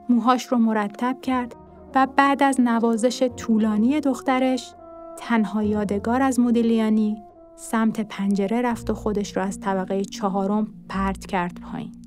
[0.09, 1.57] موهاش رو مرتب کرد
[1.95, 4.75] و بعد از نوازش طولانی دخترش
[5.19, 7.23] تنها یادگار از مدلیانی
[7.57, 12.02] سمت پنجره رفت و خودش رو از طبقه چهارم پرت کرد پایین.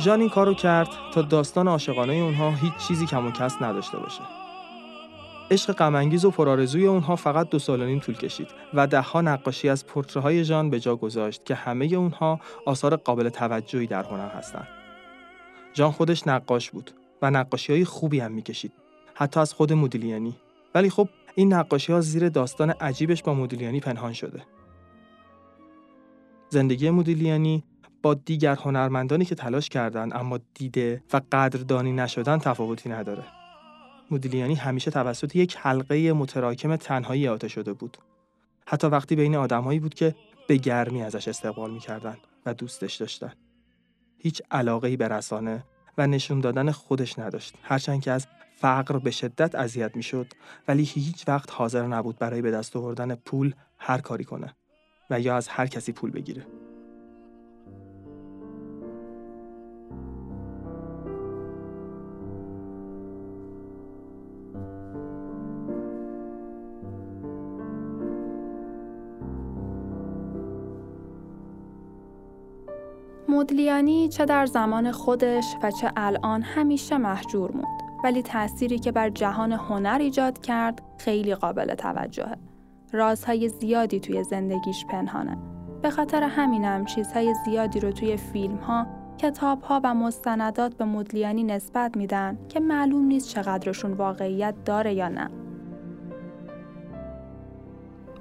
[0.00, 4.20] ژان این کارو کرد تا داستان عاشقانه اونها هیچ چیزی کم و کس نداشته باشه.
[5.50, 9.68] عشق غمانگیز و پرآرزوی اونها فقط دو سال و نیم طول کشید و دهها نقاشی
[9.68, 9.84] از
[10.16, 14.68] های ژان به جا گذاشت که همه اونها آثار قابل توجهی در هنر هستند.
[15.74, 16.90] ژان خودش نقاش بود
[17.22, 18.72] و نقاشی های خوبی هم می‌کشید
[19.14, 20.36] حتی از خود مودیلیانی
[20.74, 24.42] ولی خب این نقاشی ها زیر داستان عجیبش با مودیلیانی پنهان شده.
[26.48, 27.64] زندگی مودیلیانی
[28.02, 33.24] با دیگر هنرمندانی که تلاش کردند اما دیده و قدردانی نشدن تفاوتی نداره.
[34.10, 37.98] مودیلیانی همیشه توسط یک حلقه متراکم تنهایی احاطه شده بود.
[38.66, 40.14] حتی وقتی بین آدمهایی بود که
[40.48, 42.16] به گرمی ازش استقبال می‌کردن
[42.46, 43.32] و دوستش داشتن.
[44.18, 45.64] هیچ علاقه به رسانه
[45.98, 47.54] و نشون دادن خودش نداشت.
[47.62, 50.26] هرچند که از فقر به شدت اذیت می‌شد
[50.68, 54.54] ولی هیچ وقت حاضر نبود برای به دست آوردن پول هر کاری کنه
[55.10, 56.46] و یا از هر کسی پول بگیره.
[73.50, 79.10] مودلیانی چه در زمان خودش و چه الان همیشه محجور موند ولی تأثیری که بر
[79.10, 82.36] جهان هنر ایجاد کرد خیلی قابل توجهه.
[82.92, 85.38] رازهای زیادی توی زندگیش پنهانه.
[85.82, 88.86] به خاطر همینم چیزهای زیادی رو توی فیلم ها،
[89.84, 95.30] و مستندات به مودلیانی نسبت میدن که معلوم نیست چقدرشون واقعیت داره یا نه.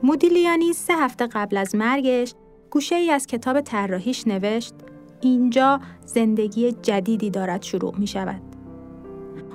[0.03, 2.33] مودیلیانی سه هفته قبل از مرگش
[2.69, 4.73] گوشه ای از کتاب طراحیش نوشت
[5.21, 8.41] اینجا زندگی جدیدی دارد شروع می شود.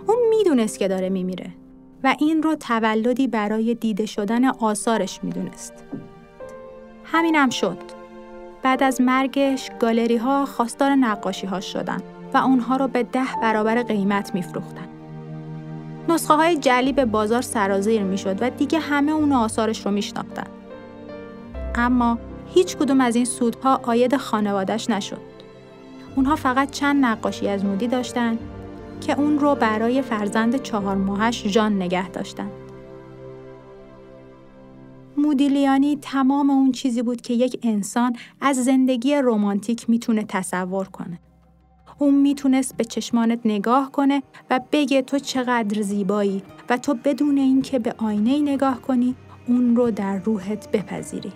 [0.07, 1.51] اون می‌دونست که داره میمیره
[2.05, 5.73] و این رو تولدی برای دیده شدن آثارش می‌دونست.
[7.05, 7.79] همینم شد.
[8.63, 12.01] بعد از مرگش گالری ها خواستار نقاشی ها شدن
[12.35, 14.89] و اونها رو به ده برابر قیمت میفروختن.
[16.09, 20.47] نسخه های جلی به بازار سرازیر می‌شد و دیگه همه اون آثارش رو میشناختن.
[21.75, 22.19] اما
[22.55, 25.34] هیچ کدوم از این سودها آید خانوادش نشد.
[26.17, 28.39] اونها فقط چند نقاشی از مودی داشتن
[29.01, 32.51] که اون رو برای فرزند چهار ماهش جان نگه داشتن.
[35.17, 41.21] مودیلیانی تمام اون چیزی بود که یک انسان از زندگی رمانتیک می‌تونه تصور کنه.
[41.99, 47.79] اون می‌تونست به چشمانت نگاه کنه و بگه تو چقدر زیبایی و تو بدون اینکه
[47.79, 49.15] به آینه نگاه کنی
[49.49, 51.33] اون رو در روحت بپذیری.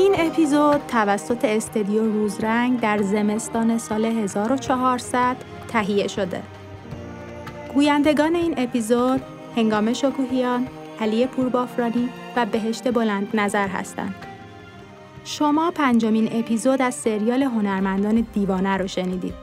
[0.00, 5.36] این اپیزود توسط استدیو روزرنگ در زمستان سال 1400
[5.68, 6.42] تهیه شده.
[7.74, 9.20] گویندگان این اپیزود
[9.56, 10.66] هنگام شکوهیان،
[11.00, 14.14] علی پوربافرانی و بهشت بلند نظر هستند.
[15.24, 19.34] شما پنجمین اپیزود از سریال هنرمندان دیوانه رو شنیدید.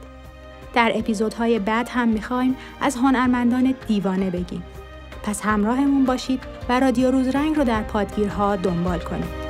[0.74, 4.62] در اپیزودهای بعد هم می‌خوایم از هنرمندان دیوانه بگیم.
[5.22, 9.47] پس همراهمون باشید و رادیو روزرنگ رو در پادگیرها دنبال کنید.